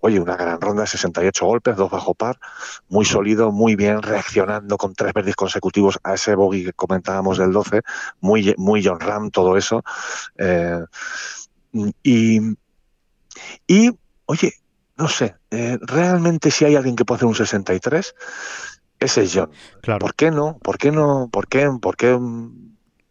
Oye, 0.00 0.18
una 0.18 0.36
gran 0.36 0.60
ronda, 0.60 0.86
68 0.86 1.44
golpes, 1.46 1.76
dos 1.76 1.90
bajo 1.90 2.14
par, 2.14 2.38
muy 2.88 3.04
sólido, 3.04 3.52
muy 3.52 3.76
bien, 3.76 4.02
reaccionando 4.02 4.78
con 4.78 4.94
tres 4.94 5.12
verdes 5.12 5.36
consecutivos 5.36 5.98
a 6.02 6.14
ese 6.14 6.34
bogey 6.34 6.64
que 6.64 6.72
comentábamos 6.72 7.38
del 7.38 7.52
12, 7.52 7.82
muy, 8.20 8.54
muy 8.56 8.84
John 8.84 9.00
Ram, 9.00 9.30
todo 9.30 9.56
eso. 9.56 9.82
Eh, 10.38 10.84
y, 12.02 12.40
y, 13.66 13.90
oye, 14.24 14.54
no 14.96 15.08
sé, 15.08 15.36
eh, 15.50 15.78
realmente 15.82 16.50
si 16.50 16.64
hay 16.64 16.76
alguien 16.76 16.96
que 16.96 17.04
puede 17.04 17.18
hacer 17.18 17.28
un 17.28 17.34
63, 17.34 18.14
ese 19.00 19.22
es 19.22 19.32
John. 19.34 19.50
Claro. 19.82 19.98
¿Por 19.98 20.14
qué 20.14 20.30
no? 20.30 20.58
¿Por 20.58 20.78
qué 20.78 20.92
no? 20.92 21.28
¿Por 21.30 21.48
qué? 21.48 21.70
¿Por 21.80 21.96
qué? 21.96 22.18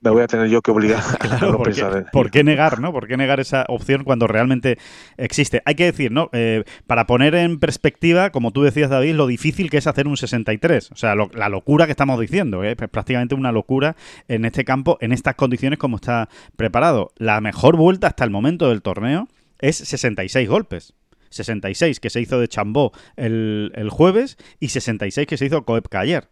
Me 0.01 0.09
voy 0.11 0.21
a 0.21 0.27
tener 0.27 0.47
yo 0.47 0.61
que 0.61 0.71
obligar 0.71 1.01
a 1.19 1.37
no 1.39 1.57
¿por 1.57 1.65
pensar 1.65 2.05
qué, 2.05 2.11
¿Por 2.11 2.31
qué 2.31 2.43
negar, 2.43 2.79
no? 2.79 2.91
¿Por 2.91 3.07
qué 3.07 3.17
negar 3.17 3.39
esa 3.39 3.65
opción 3.67 4.03
cuando 4.03 4.27
realmente 4.27 4.77
existe? 5.17 5.61
Hay 5.65 5.75
que 5.75 5.85
decir, 5.85 6.11
¿no? 6.11 6.29
Eh, 6.33 6.63
para 6.87 7.05
poner 7.05 7.35
en 7.35 7.59
perspectiva, 7.59 8.29
como 8.29 8.51
tú 8.51 8.63
decías, 8.63 8.89
David, 8.89 9.15
lo 9.15 9.27
difícil 9.27 9.69
que 9.69 9.77
es 9.77 9.87
hacer 9.87 10.07
un 10.07 10.17
63. 10.17 10.91
O 10.91 10.95
sea, 10.95 11.15
la 11.15 11.49
locura 11.49 11.85
que 11.85 11.91
estamos 11.91 12.19
diciendo. 12.19 12.63
¿eh? 12.63 12.75
Es 12.79 12.89
prácticamente 12.89 13.35
una 13.35 13.51
locura 13.51 13.95
en 14.27 14.45
este 14.45 14.63
campo, 14.63 14.97
en 15.01 15.11
estas 15.11 15.35
condiciones 15.35 15.79
como 15.79 15.97
está 15.97 16.29
preparado. 16.55 17.11
La 17.17 17.41
mejor 17.41 17.75
vuelta 17.75 18.07
hasta 18.07 18.23
el 18.23 18.29
momento 18.29 18.69
del 18.69 18.81
torneo 18.81 19.27
es 19.59 19.77
66 19.77 20.47
golpes. 20.47 20.93
66 21.31 21.99
que 21.99 22.09
se 22.09 22.21
hizo 22.21 22.39
de 22.39 22.47
Chambó 22.47 22.91
el, 23.15 23.71
el 23.75 23.89
jueves 23.91 24.37
y 24.59 24.69
66 24.69 25.27
que 25.27 25.37
se 25.37 25.45
hizo 25.45 25.63
Coepca 25.63 25.99
ayer 25.99 26.27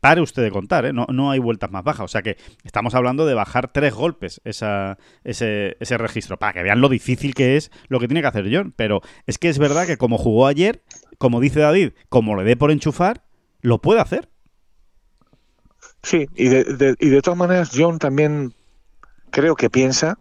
pare 0.00 0.20
usted 0.20 0.42
de 0.42 0.50
contar, 0.50 0.86
¿eh? 0.86 0.92
no, 0.92 1.06
no, 1.10 1.30
hay 1.30 1.38
vueltas 1.38 1.70
más 1.70 1.84
bajas. 1.84 2.04
O 2.04 2.08
sea 2.08 2.22
que 2.22 2.36
estamos 2.64 2.94
hablando 2.94 3.26
de 3.26 3.34
bajar 3.34 3.72
tres 3.72 3.94
golpes 3.94 4.40
esa, 4.44 4.98
ese, 5.24 5.76
ese, 5.80 5.98
registro, 5.98 6.38
para 6.38 6.52
que 6.52 6.62
vean 6.62 6.80
lo 6.80 6.88
difícil 6.88 7.34
que 7.34 7.56
es 7.56 7.70
lo 7.88 8.00
que 8.00 8.08
tiene 8.08 8.20
que 8.20 8.28
hacer 8.28 8.48
John. 8.50 8.72
Pero 8.76 9.00
es 9.26 9.38
que 9.38 9.48
es 9.48 9.58
verdad 9.58 9.86
que 9.86 9.96
como 9.96 10.18
jugó 10.18 10.46
ayer, 10.46 10.82
como 11.18 11.40
dice 11.40 11.60
David, 11.60 11.92
como 12.08 12.36
le 12.36 12.44
dé 12.44 12.56
por 12.56 12.70
enchufar, 12.70 13.24
lo 13.60 13.80
puede 13.80 14.00
hacer. 14.00 14.28
Sí, 16.02 16.26
y 16.34 16.48
de, 16.48 16.94
y 17.00 17.08
de 17.08 17.22
todas 17.22 17.38
maneras, 17.38 17.70
John 17.74 17.98
también 17.98 18.54
creo 19.30 19.56
que 19.56 19.70
piensa 19.70 20.18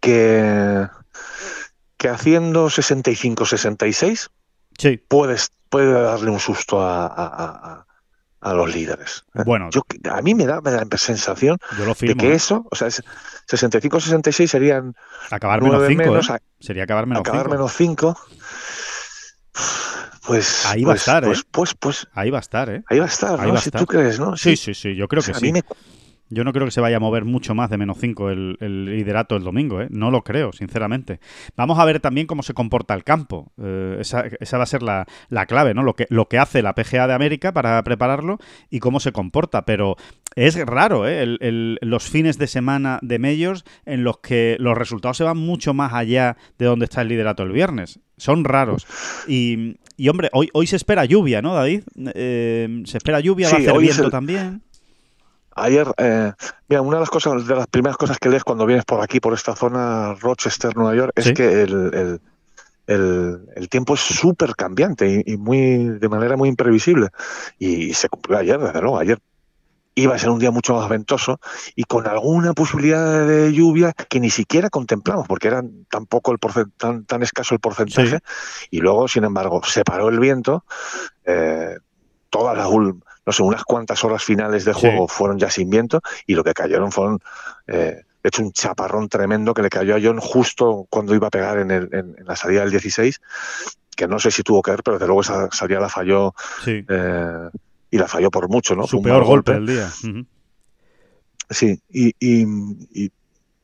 que, 0.00 0.86
que 1.96 2.08
haciendo 2.08 2.66
65-66 2.66 4.30
sí. 4.76 5.00
puedes, 5.08 5.52
puede 5.68 5.92
darle 5.92 6.30
un 6.30 6.40
susto 6.40 6.80
a 6.82 7.06
a 7.06 7.86
los 8.52 8.74
líderes. 8.74 9.24
Bueno, 9.46 9.70
yo, 9.70 9.82
a 10.10 10.20
mí 10.20 10.34
me 10.34 10.44
da, 10.44 10.60
me 10.60 10.70
da 10.70 10.84
la 10.90 10.98
sensación 10.98 11.58
de 12.00 12.14
que 12.14 12.32
¿eh? 12.32 12.34
eso, 12.34 12.66
o 12.70 12.76
sea, 12.76 12.88
65-66 12.88 14.46
serían 14.46 14.94
acabar 15.30 15.62
menos 15.62 15.82
5, 15.86 16.02
¿eh? 16.02 16.38
sería 16.60 16.84
acabar 16.84 17.06
menos 17.06 17.22
5. 17.24 17.30
Acabar 17.30 17.50
menos 17.50 17.72
5. 17.72 18.16
Pues 20.26 20.66
ahí 20.66 20.84
va 20.84 20.92
a 20.92 20.94
pues, 20.94 21.00
estar, 21.00 21.24
pues, 21.24 21.38
¿eh? 21.38 21.42
Pues, 21.50 21.74
pues, 21.74 22.06
ahí 22.12 22.30
va 22.30 22.38
a 22.38 22.40
estar, 22.40 22.70
¿eh? 22.70 22.82
Ahí 22.88 22.98
va 22.98 23.04
a 23.04 23.08
estar, 23.08 23.38
¿no? 23.46 23.54
A 23.54 23.60
si 23.60 23.68
estar. 23.68 23.80
tú 23.80 23.86
crees, 23.86 24.18
¿no? 24.18 24.36
Sí, 24.36 24.56
sí, 24.56 24.74
sí, 24.74 24.94
yo 24.94 25.06
creo 25.08 25.22
que 25.22 25.32
o 25.32 25.34
sea, 25.34 25.40
sí. 25.40 25.48
A 25.48 25.52
mí 25.52 25.52
me, 25.52 25.64
yo 26.30 26.44
no 26.44 26.52
creo 26.52 26.66
que 26.66 26.70
se 26.70 26.80
vaya 26.80 26.96
a 26.96 27.00
mover 27.00 27.24
mucho 27.24 27.54
más 27.54 27.70
de 27.70 27.78
menos 27.78 27.98
5 28.00 28.30
el, 28.30 28.56
el, 28.60 28.84
liderato 28.86 29.36
el 29.36 29.44
domingo, 29.44 29.80
¿eh? 29.80 29.88
no 29.90 30.10
lo 30.10 30.22
creo, 30.22 30.52
sinceramente. 30.52 31.20
Vamos 31.56 31.78
a 31.78 31.84
ver 31.84 32.00
también 32.00 32.26
cómo 32.26 32.42
se 32.42 32.54
comporta 32.54 32.94
el 32.94 33.04
campo. 33.04 33.52
Eh, 33.62 33.98
esa, 34.00 34.24
esa, 34.40 34.56
va 34.56 34.64
a 34.64 34.66
ser 34.66 34.82
la, 34.82 35.06
la, 35.28 35.46
clave, 35.46 35.74
¿no? 35.74 35.82
Lo 35.82 35.94
que, 35.94 36.06
lo 36.08 36.28
que 36.28 36.38
hace 36.38 36.62
la 36.62 36.74
PGA 36.74 37.06
de 37.06 37.14
América 37.14 37.52
para 37.52 37.82
prepararlo 37.84 38.38
y 38.70 38.80
cómo 38.80 39.00
se 39.00 39.12
comporta. 39.12 39.64
Pero 39.64 39.96
es 40.34 40.56
raro, 40.66 41.06
¿eh? 41.06 41.22
El, 41.22 41.78
los 41.82 42.08
fines 42.08 42.38
de 42.38 42.46
semana 42.46 42.98
de 43.02 43.18
Majors 43.18 43.64
en 43.84 44.02
los 44.04 44.18
que 44.18 44.56
los 44.58 44.76
resultados 44.76 45.16
se 45.16 45.24
van 45.24 45.38
mucho 45.38 45.74
más 45.74 45.92
allá 45.92 46.36
de 46.58 46.66
donde 46.66 46.86
está 46.86 47.02
el 47.02 47.08
liderato 47.08 47.42
el 47.42 47.52
viernes. 47.52 48.00
Son 48.16 48.44
raros. 48.44 48.86
Y, 49.28 49.76
y 49.96 50.08
hombre, 50.08 50.30
hoy, 50.32 50.48
hoy 50.52 50.66
se 50.66 50.76
espera 50.76 51.04
lluvia, 51.04 51.42
¿no, 51.42 51.54
David? 51.54 51.82
Eh, 52.14 52.82
se 52.86 52.98
espera 52.98 53.20
lluvia, 53.20 53.48
sí, 53.48 53.52
va 53.52 53.58
a 53.58 53.62
hacer 53.62 53.78
viento 53.78 54.10
también. 54.10 54.62
Ayer, 55.56 55.86
eh, 55.98 56.32
mira, 56.68 56.82
una 56.82 56.96
de 56.96 57.00
las 57.00 57.10
cosas, 57.10 57.46
de 57.46 57.54
las 57.54 57.66
primeras 57.66 57.96
cosas 57.96 58.18
que 58.18 58.28
lees 58.28 58.44
cuando 58.44 58.66
vienes 58.66 58.84
por 58.84 59.00
aquí, 59.00 59.20
por 59.20 59.34
esta 59.34 59.54
zona, 59.54 60.14
Rochester, 60.14 60.76
Nueva 60.76 60.94
York, 60.94 61.12
es 61.14 61.32
que 61.32 61.62
el, 61.62 61.72
el, 61.94 62.20
el, 62.86 63.40
el, 63.54 63.68
tiempo 63.68 63.94
es 63.94 64.00
súper 64.00 64.56
cambiante 64.56 65.08
y, 65.08 65.32
y, 65.32 65.36
muy 65.36 65.98
de 65.98 66.08
manera 66.08 66.36
muy 66.36 66.48
imprevisible. 66.48 67.08
Y 67.58 67.94
se 67.94 68.08
cumplió 68.08 68.38
ayer, 68.38 68.58
desde 68.58 68.80
luego, 68.80 68.98
ayer 68.98 69.18
iba 69.94 70.14
a 70.14 70.18
ser 70.18 70.30
un 70.30 70.38
día 70.38 70.50
mucho 70.50 70.74
más 70.74 70.88
ventoso 70.88 71.40
y 71.76 71.84
con 71.84 72.06
alguna 72.06 72.52
posibilidad 72.52 73.26
de 73.26 73.52
lluvia 73.52 73.92
que 73.92 74.20
ni 74.20 74.30
siquiera 74.30 74.70
contemplamos, 74.70 75.26
porque 75.28 75.48
era 75.48 75.62
tan 75.90 76.06
poco 76.06 76.32
el 76.32 76.38
tan, 76.76 77.04
tan 77.04 77.22
escaso 77.22 77.54
el 77.54 77.60
porcentaje, 77.60 78.18
sí. 78.18 78.66
y 78.70 78.80
luego, 78.80 79.08
sin 79.08 79.24
embargo, 79.24 79.62
se 79.64 79.84
paró 79.84 80.08
el 80.08 80.18
viento, 80.18 80.64
eh, 81.24 81.76
todas 82.30 82.56
las 82.56 82.66
no 83.26 83.32
sé, 83.32 83.42
unas 83.42 83.64
cuantas 83.64 84.04
horas 84.04 84.22
finales 84.22 84.64
de 84.64 84.72
juego 84.72 85.08
sí. 85.08 85.14
fueron 85.16 85.38
ya 85.38 85.50
sin 85.50 85.70
viento 85.70 86.00
y 86.26 86.34
lo 86.34 86.44
que 86.44 86.54
cayeron 86.54 86.92
fueron, 86.92 87.20
eh, 87.66 88.02
de 88.22 88.28
hecho, 88.28 88.42
un 88.42 88.52
chaparrón 88.52 89.08
tremendo 89.08 89.54
que 89.54 89.62
le 89.62 89.68
cayó 89.68 89.96
a 89.96 90.00
John 90.02 90.18
justo 90.18 90.86
cuando 90.88 91.14
iba 91.14 91.28
a 91.28 91.30
pegar 91.30 91.58
en, 91.58 91.70
el, 91.70 91.88
en, 91.92 92.14
en 92.18 92.24
la 92.26 92.36
salida 92.36 92.62
del 92.62 92.70
16, 92.70 93.20
que 93.94 94.08
no 94.08 94.18
sé 94.18 94.30
si 94.30 94.42
tuvo 94.42 94.62
que 94.62 94.70
ver, 94.70 94.82
pero 94.82 94.96
desde 94.96 95.06
luego 95.06 95.20
esa 95.20 95.50
salida 95.50 95.80
la 95.80 95.88
falló 95.88 96.34
sí. 96.64 96.84
eh, 96.88 97.48
y 97.90 97.98
la 97.98 98.08
falló 98.08 98.30
por 98.30 98.48
mucho, 98.48 98.74
¿no? 98.74 98.86
Su 98.86 99.00
peor 99.02 99.24
golpe 99.24 99.52
del 99.52 99.66
día. 99.66 99.90
Uh 100.02 100.06
-huh. 100.06 100.26
Sí, 101.50 101.80
y, 101.90 102.08
y, 102.18 102.46
y, 102.92 103.12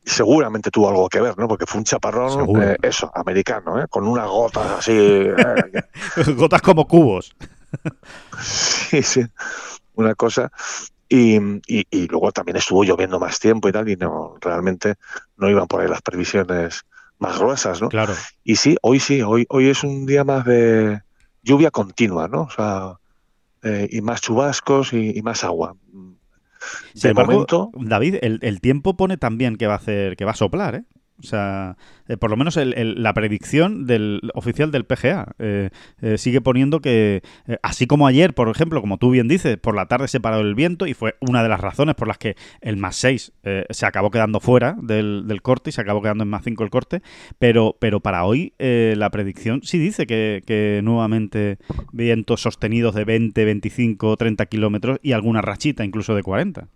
seguramente 0.04 0.70
tuvo 0.70 0.88
algo 0.88 1.08
que 1.08 1.20
ver, 1.20 1.38
¿no? 1.38 1.48
Porque 1.48 1.66
fue 1.66 1.78
un 1.78 1.84
chaparrón, 1.84 2.62
eh, 2.62 2.76
eso, 2.82 3.10
americano, 3.14 3.80
¿eh? 3.80 3.86
Con 3.88 4.06
unas 4.06 4.28
gotas 4.28 4.70
así. 4.78 4.92
eh, 4.96 5.66
gotas 6.36 6.62
como 6.62 6.86
cubos. 6.86 7.34
sí, 8.42 9.02
sí, 9.02 9.24
una 9.94 10.14
cosa. 10.14 10.50
Y, 11.08 11.36
y, 11.66 11.86
y, 11.90 12.06
luego 12.06 12.30
también 12.30 12.56
estuvo 12.56 12.84
lloviendo 12.84 13.18
más 13.18 13.40
tiempo 13.40 13.68
y 13.68 13.72
tal, 13.72 13.88
y 13.88 13.96
no, 13.96 14.36
realmente 14.40 14.94
no 15.36 15.50
iban 15.50 15.66
por 15.66 15.80
ahí 15.80 15.88
las 15.88 16.02
previsiones 16.02 16.84
más 17.18 17.38
gruesas, 17.38 17.82
¿no? 17.82 17.88
Claro. 17.88 18.14
Y 18.44 18.56
sí, 18.56 18.76
hoy 18.82 19.00
sí, 19.00 19.20
hoy, 19.20 19.44
hoy 19.48 19.68
es 19.68 19.82
un 19.82 20.06
día 20.06 20.22
más 20.22 20.44
de 20.44 21.00
lluvia 21.42 21.70
continua, 21.70 22.28
¿no? 22.28 22.42
O 22.42 22.50
sea, 22.50 22.94
eh, 23.62 23.88
y 23.90 24.00
más 24.02 24.20
chubascos 24.20 24.92
y, 24.92 25.18
y 25.18 25.22
más 25.22 25.42
agua. 25.44 25.74
Sin 26.94 27.02
de 27.02 27.08
embargo, 27.08 27.32
momento... 27.32 27.70
David, 27.74 28.16
el, 28.22 28.38
el, 28.42 28.60
tiempo 28.60 28.96
pone 28.96 29.16
también 29.16 29.56
que 29.56 29.66
va 29.66 29.74
a 29.74 29.76
hacer, 29.76 30.16
que 30.16 30.24
va 30.24 30.32
a 30.32 30.36
soplar, 30.36 30.76
¿eh? 30.76 30.84
O 31.20 31.26
sea, 31.26 31.76
eh, 32.08 32.16
por 32.16 32.30
lo 32.30 32.36
menos 32.36 32.56
el, 32.56 32.74
el, 32.74 33.02
la 33.02 33.14
predicción 33.14 33.86
del 33.86 34.20
oficial 34.34 34.70
del 34.70 34.84
PGA 34.84 35.32
eh, 35.38 35.70
eh, 36.00 36.18
sigue 36.18 36.40
poniendo 36.40 36.80
que, 36.80 37.22
así 37.62 37.86
como 37.86 38.06
ayer, 38.06 38.34
por 38.34 38.48
ejemplo, 38.48 38.80
como 38.80 38.98
tú 38.98 39.10
bien 39.10 39.28
dices, 39.28 39.56
por 39.58 39.74
la 39.74 39.86
tarde 39.86 40.08
se 40.08 40.20
paró 40.20 40.40
el 40.40 40.54
viento 40.54 40.86
y 40.86 40.94
fue 40.94 41.16
una 41.20 41.42
de 41.42 41.48
las 41.48 41.60
razones 41.60 41.94
por 41.94 42.08
las 42.08 42.18
que 42.18 42.36
el 42.60 42.76
más 42.76 42.96
6 42.96 43.32
eh, 43.42 43.66
se 43.70 43.86
acabó 43.86 44.10
quedando 44.10 44.40
fuera 44.40 44.76
del, 44.80 45.24
del, 45.26 45.42
corte 45.42 45.70
y 45.70 45.72
se 45.72 45.80
acabó 45.80 46.02
quedando 46.02 46.24
en 46.24 46.30
más 46.30 46.44
5 46.44 46.62
el 46.64 46.70
corte, 46.70 47.02
pero, 47.38 47.76
pero 47.78 48.00
para 48.00 48.24
hoy 48.24 48.54
eh, 48.58 48.94
la 48.96 49.10
predicción 49.10 49.62
sí 49.62 49.78
dice 49.78 50.06
que, 50.06 50.42
que, 50.46 50.80
nuevamente 50.82 51.58
vientos 51.92 52.42
sostenidos 52.42 52.94
de 52.94 53.04
20, 53.04 53.44
25, 53.44 54.16
30 54.16 54.46
kilómetros 54.46 54.98
y 55.02 55.12
alguna 55.12 55.40
rachita 55.42 55.84
incluso 55.84 56.14
de 56.14 56.22
40. 56.22 56.68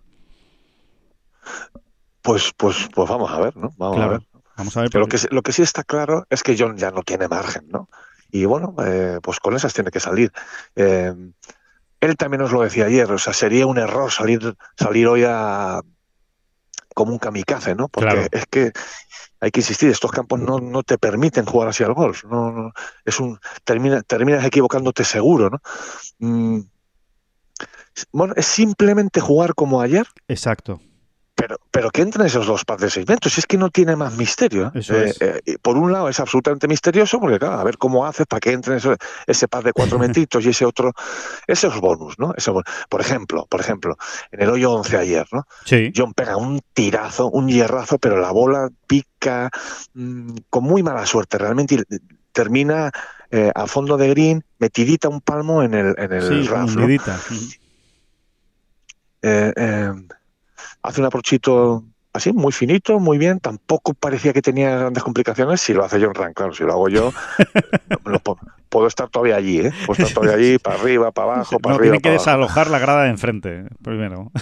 Pues, 2.23 2.53
pues, 2.57 2.89
pues 2.95 3.09
vamos 3.09 3.31
a 3.31 3.41
ver, 3.41 3.57
¿no? 3.57 3.73
Vamos 3.77 3.97
claro. 3.97 4.15
a 4.15 4.19
ver. 4.19 4.34
Vamos 4.57 4.77
a 4.77 4.83
ver. 4.83 4.91
Pero 4.91 5.03
lo 5.05 5.09
que, 5.09 5.19
lo 5.31 5.43
que 5.43 5.53
sí 5.53 5.63
está 5.63 5.83
claro 5.85 6.27
es 6.31 6.43
que 6.43 6.57
John 6.59 6.77
ya 6.77 6.91
no 6.91 7.03
tiene 7.03 7.29
margen, 7.29 7.67
¿no? 7.69 7.89
Y 8.31 8.45
bueno, 8.45 8.75
eh, 8.85 9.19
pues 9.23 9.39
con 9.41 9.55
esas 9.55 9.73
tiene 9.75 9.91
que 9.91 10.01
salir. 10.01 10.33
Eh, 10.77 11.13
él 12.01 12.17
también 12.17 12.41
nos 12.43 12.53
lo 12.53 12.63
decía 12.63 12.87
ayer, 12.87 13.11
o 13.11 13.19
sea, 13.19 13.33
sería 13.33 13.67
un 13.67 13.79
error 13.79 14.11
salir, 14.13 14.55
salir 14.79 15.07
hoy 15.07 15.25
a 15.27 15.81
como 16.95 17.13
un 17.13 17.19
kamikaze, 17.19 17.75
¿no? 17.75 17.89
Porque 17.89 18.11
Claro. 18.11 18.29
es 18.31 18.47
que 18.47 18.73
hay 19.41 19.51
que 19.51 19.61
insistir, 19.61 19.91
estos 19.91 20.13
campos 20.13 20.39
no, 20.41 20.59
no 20.61 20.83
te 20.83 20.97
permiten 20.97 21.45
jugar 21.45 21.69
así 21.69 21.83
al 21.83 21.93
golf. 21.95 22.25
No, 22.25 22.51
no- 22.53 22.73
es 23.05 23.19
un 23.21 23.39
termina, 23.65 24.03
terminas 24.03 24.45
equivocándote 24.45 25.03
seguro, 25.05 25.51
¿no? 25.51 25.61
Mm, 26.19 26.61
bueno, 28.13 28.35
es 28.37 28.47
simplemente 28.47 29.21
jugar 29.21 29.55
como 29.55 29.81
ayer, 29.81 30.07
Exacto. 30.29 30.81
Pero, 31.35 31.59
pero 31.71 31.91
que 31.91 32.03
entren 32.03 32.27
esos 32.27 32.47
dos 32.47 32.65
pads 32.65 32.83
de 32.83 32.91
seis 32.91 33.09
metros. 33.09 33.37
Es 33.39 33.47
que 33.47 33.59
no 33.59 33.71
tiene 33.71 33.97
más 33.97 34.17
misterio. 34.17 34.73
¿eh? 34.75 34.83
Eh, 34.89 35.41
eh, 35.47 35.57
por 35.61 35.77
un 35.77 35.93
lado 35.93 36.09
es 36.09 36.21
absolutamente 36.21 36.69
misterioso, 36.69 37.19
porque 37.19 37.39
claro, 37.39 37.59
a 37.59 37.65
ver 37.65 37.77
cómo 37.77 38.07
haces 38.07 38.27
para 38.27 38.41
que 38.41 38.53
entren 38.53 38.81
ese 39.27 39.49
pad 39.49 39.65
de 39.65 39.73
cuatro 39.73 39.99
metritos 39.99 40.45
y 40.45 40.51
ese 40.51 40.65
otro, 40.65 40.93
esos 41.47 41.81
bonus, 41.81 42.19
¿no? 42.19 42.35
Ese 42.37 42.53
por 42.89 43.01
ejemplo, 43.01 43.47
por 43.47 43.61
ejemplo, 43.61 43.97
en 44.31 44.43
el 44.43 44.51
hoyo 44.51 44.73
11 44.73 44.97
ayer, 44.97 45.27
¿no? 45.33 45.47
Sí. 45.65 45.93
John 45.95 46.15
pega 46.15 46.37
un 46.37 46.61
tirazo, 46.73 47.29
un 47.31 47.49
hierrazo, 47.49 47.99
pero 47.99 48.19
la 48.19 48.31
bola 48.31 48.69
pica 48.87 49.51
mm, 49.95 50.37
con 50.51 50.65
muy 50.65 50.83
mala 50.83 51.05
suerte 51.05 51.39
realmente 51.39 51.75
y 51.75 51.79
termina 52.33 52.93
eh, 53.31 53.51
a 53.55 53.67
fondo 53.67 53.97
de 53.97 54.09
green, 54.09 54.45
metidita 54.59 55.09
un 55.09 55.21
palmo 55.21 55.63
en 55.63 55.75
el, 55.75 55.95
en 55.99 56.13
el 56.13 56.23
Sí, 56.23 56.49
RAF, 56.49 56.77
¿no? 56.77 56.87
Eh, 60.65 60.69
eh, 60.73 60.79
hace 60.83 61.01
un 61.01 61.07
aprochito 61.07 61.85
así, 62.13 62.33
muy 62.33 62.53
finito, 62.53 62.99
muy 63.01 63.19
bien. 63.19 63.41
Tampoco 63.41 63.95
parecía 63.95 64.33
que 64.33 64.43
tenía 64.43 64.77
grandes 64.79 65.03
complicaciones. 65.03 65.61
Si 65.61 65.73
lo 65.73 65.85
hace 65.85 66.01
John 66.03 66.15
Ram, 66.15 66.33
claro, 66.33 66.53
si 66.55 66.63
lo 66.65 66.73
hago 66.73 66.89
yo, 66.89 67.13
puedo, 68.05 68.39
puedo 68.69 68.87
estar 68.87 69.09
todavía 69.09 69.37
allí, 69.37 69.61
¿eh? 69.61 69.73
Puedo 69.87 70.03
estar 70.05 70.15
todavía 70.23 70.37
allí, 70.37 70.59
para 70.59 70.81
arriba, 70.81 71.11
para 71.13 71.33
abajo, 71.35 71.59
para 71.59 71.73
No, 71.75 71.77
arriba. 71.79 71.93
tiene 71.93 72.03
que 72.03 72.09
abajo. 72.11 72.21
desalojar 72.25 72.71
la 72.71 72.79
grada 72.79 73.03
de 73.05 73.11
enfrente 73.11 73.65
primero. 73.83 74.31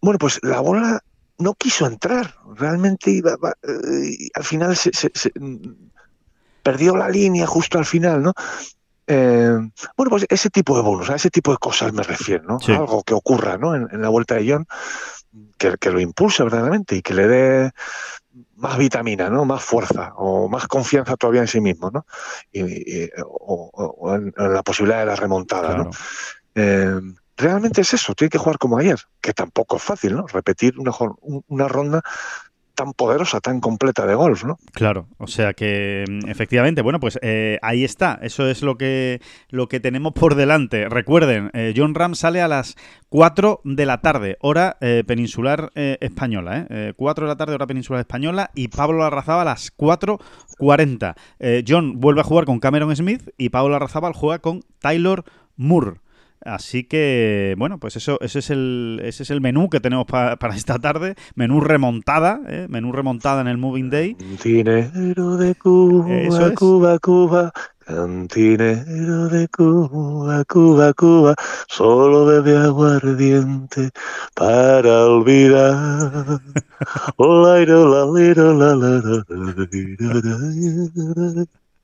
Bueno, 0.00 0.18
pues 0.18 0.38
la 0.42 0.60
bola 0.60 1.00
no 1.38 1.54
quiso 1.54 1.86
entrar. 1.86 2.34
Realmente 2.54 3.10
iba, 3.10 3.32
eh, 3.32 4.06
y 4.06 4.28
al 4.34 4.44
final 4.44 4.76
se, 4.76 4.90
se- 4.92 5.10
se- 5.12 5.32
mm, 5.38 5.56
perdió 6.62 6.94
la 6.96 7.08
línea 7.08 7.46
justo 7.48 7.78
al 7.78 7.84
final, 7.84 8.22
¿no? 8.22 8.32
Eh, 9.10 9.56
bueno, 9.96 10.10
pues 10.10 10.26
ese 10.28 10.50
tipo 10.50 10.76
de 10.76 10.82
bonus, 10.82 11.08
a 11.08 11.16
ese 11.16 11.30
tipo 11.30 11.50
de 11.50 11.56
cosas 11.58 11.92
me 11.94 12.02
refiero, 12.02 12.44
¿no? 12.44 12.60
Sí. 12.60 12.72
Algo 12.72 13.02
que 13.02 13.14
ocurra, 13.14 13.56
¿no? 13.56 13.74
En, 13.74 13.88
en 13.90 14.02
la 14.02 14.10
vuelta 14.10 14.34
de 14.34 14.50
John, 14.52 14.66
que, 15.56 15.76
que 15.78 15.90
lo 15.90 15.98
impulse 15.98 16.42
verdaderamente 16.42 16.94
y 16.96 17.00
que 17.02 17.14
le 17.14 17.26
dé 17.26 17.70
más 18.56 18.76
vitamina, 18.76 19.30
¿no? 19.30 19.44
Más 19.46 19.62
fuerza 19.64 20.12
o 20.16 20.48
más 20.48 20.66
confianza 20.68 21.16
todavía 21.16 21.40
en 21.40 21.48
sí 21.48 21.60
mismo, 21.60 21.90
¿no? 21.90 22.04
Y, 22.52 23.04
y- 23.04 23.10
o, 23.24 24.14
en, 24.14 24.34
en 24.36 24.52
la 24.52 24.62
posibilidad 24.62 25.00
de 25.00 25.06
la 25.06 25.16
remontada, 25.16 25.74
¿no? 25.76 25.90
Eh, 26.54 27.00
realmente 27.36 27.80
es 27.80 27.94
eso, 27.94 28.14
tiene 28.14 28.30
que 28.30 28.38
jugar 28.38 28.58
como 28.58 28.76
ayer, 28.78 28.98
que 29.20 29.32
tampoco 29.32 29.76
es 29.76 29.82
fácil, 29.82 30.16
¿no? 30.16 30.26
Repetir 30.26 30.78
una, 30.78 30.92
una 31.46 31.68
ronda 31.68 32.02
tan 32.78 32.92
poderosa, 32.92 33.40
tan 33.40 33.58
completa 33.58 34.06
de 34.06 34.14
golf, 34.14 34.44
¿no? 34.44 34.56
Claro, 34.72 35.08
o 35.18 35.26
sea 35.26 35.52
que 35.52 36.04
mm, 36.08 36.28
efectivamente, 36.28 36.80
bueno, 36.80 37.00
pues 37.00 37.18
eh, 37.22 37.58
ahí 37.60 37.82
está, 37.82 38.20
eso 38.22 38.46
es 38.46 38.62
lo 38.62 38.78
que, 38.78 39.20
lo 39.48 39.68
que 39.68 39.80
tenemos 39.80 40.12
por 40.12 40.36
delante. 40.36 40.88
Recuerden, 40.88 41.50
eh, 41.54 41.74
John 41.76 41.96
Ram 41.96 42.14
sale 42.14 42.40
a 42.40 42.46
las 42.46 42.76
4 43.08 43.62
de 43.64 43.84
la 43.84 44.00
tarde, 44.00 44.36
hora 44.40 44.76
eh, 44.80 45.02
peninsular 45.04 45.72
española, 45.74 46.58
¿eh? 46.58 46.66
Eh, 46.70 46.92
4 46.96 47.26
de 47.26 47.28
la 47.28 47.36
tarde, 47.36 47.54
hora 47.54 47.66
peninsular 47.66 48.00
española, 48.00 48.50
y 48.54 48.68
Pablo 48.68 49.04
Arrazaba 49.04 49.42
a 49.42 49.44
las 49.44 49.76
4.40. 49.76 51.14
Eh, 51.40 51.64
John 51.66 51.98
vuelve 51.98 52.20
a 52.20 52.24
jugar 52.24 52.44
con 52.44 52.60
Cameron 52.60 52.94
Smith 52.94 53.30
y 53.36 53.48
Pablo 53.48 53.74
Arrazabal 53.74 54.12
juega 54.12 54.38
con 54.38 54.62
Taylor 54.78 55.24
Moore. 55.56 55.96
Así 56.44 56.84
que, 56.84 57.54
bueno, 57.58 57.78
pues 57.78 57.96
eso, 57.96 58.18
ese 58.20 58.38
es 58.38 58.50
el, 58.50 59.00
ese 59.04 59.22
es 59.24 59.30
el 59.30 59.40
menú 59.40 59.68
que 59.68 59.80
tenemos 59.80 60.06
pa- 60.06 60.36
para 60.36 60.54
esta 60.54 60.78
tarde. 60.78 61.14
Menú 61.34 61.60
remontada, 61.60 62.40
¿eh? 62.46 62.66
menú 62.68 62.92
remontada 62.92 63.40
en 63.40 63.48
el 63.48 63.58
Moving 63.58 63.90
Day. 63.90 64.14
Cantinero 64.14 65.36
de 65.36 65.54
Cuba, 65.56 66.10
Eso 66.14 66.46
es. 66.46 66.54
Cuba, 66.54 66.98
Cuba. 66.98 67.52
Cantinero 67.84 69.28
de 69.28 69.48
Cuba, 69.48 70.44
Cuba, 70.44 70.92
Cuba. 70.92 71.34
Solo 71.68 72.26
bebe 72.26 72.56
aguardiente 72.56 73.90
para 74.34 75.06
olvidar. 75.06 76.38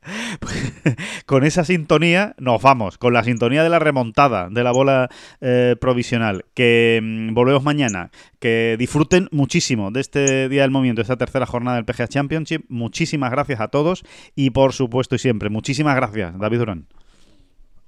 Con 1.27 1.45
esa 1.45 1.64
sintonía 1.64 2.35
nos 2.38 2.62
vamos, 2.62 2.99
con 2.99 3.12
la 3.12 3.25
sintonía 3.25 3.62
de 3.62 3.69
la 3.69 3.79
remontada 3.79 4.49
de 4.51 4.62
la 4.62 4.73
bola 4.73 5.09
eh, 5.40 5.77
provisional. 5.81 6.45
Que 6.55 7.01
mm, 7.03 7.35
volvemos 7.35 7.62
mañana. 7.62 8.11
Que 8.38 8.77
disfruten 8.79 9.29
muchísimo 9.33 9.90
de 9.90 10.01
este 10.01 10.49
día 10.49 10.62
del 10.62 10.71
movimiento, 10.71 11.01
de 11.01 11.05
esta 11.05 11.17
tercera 11.17 11.47
jornada 11.47 11.77
del 11.77 11.87
PGA 11.87 12.09
Championship. 12.09 12.64
Muchísimas 12.69 13.31
gracias 13.31 13.61
a 13.61 13.69
todos 13.69 14.05
y 14.35 14.51
por 14.51 14.73
supuesto 14.73 15.14
y 15.14 15.19
siempre, 15.19 15.49
muchísimas 15.49 15.97
gracias, 15.97 16.38
David 16.38 16.59
Durán. 16.59 16.87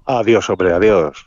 Adiós, 0.06 0.48
hombre, 0.48 0.72
adiós. 0.72 1.26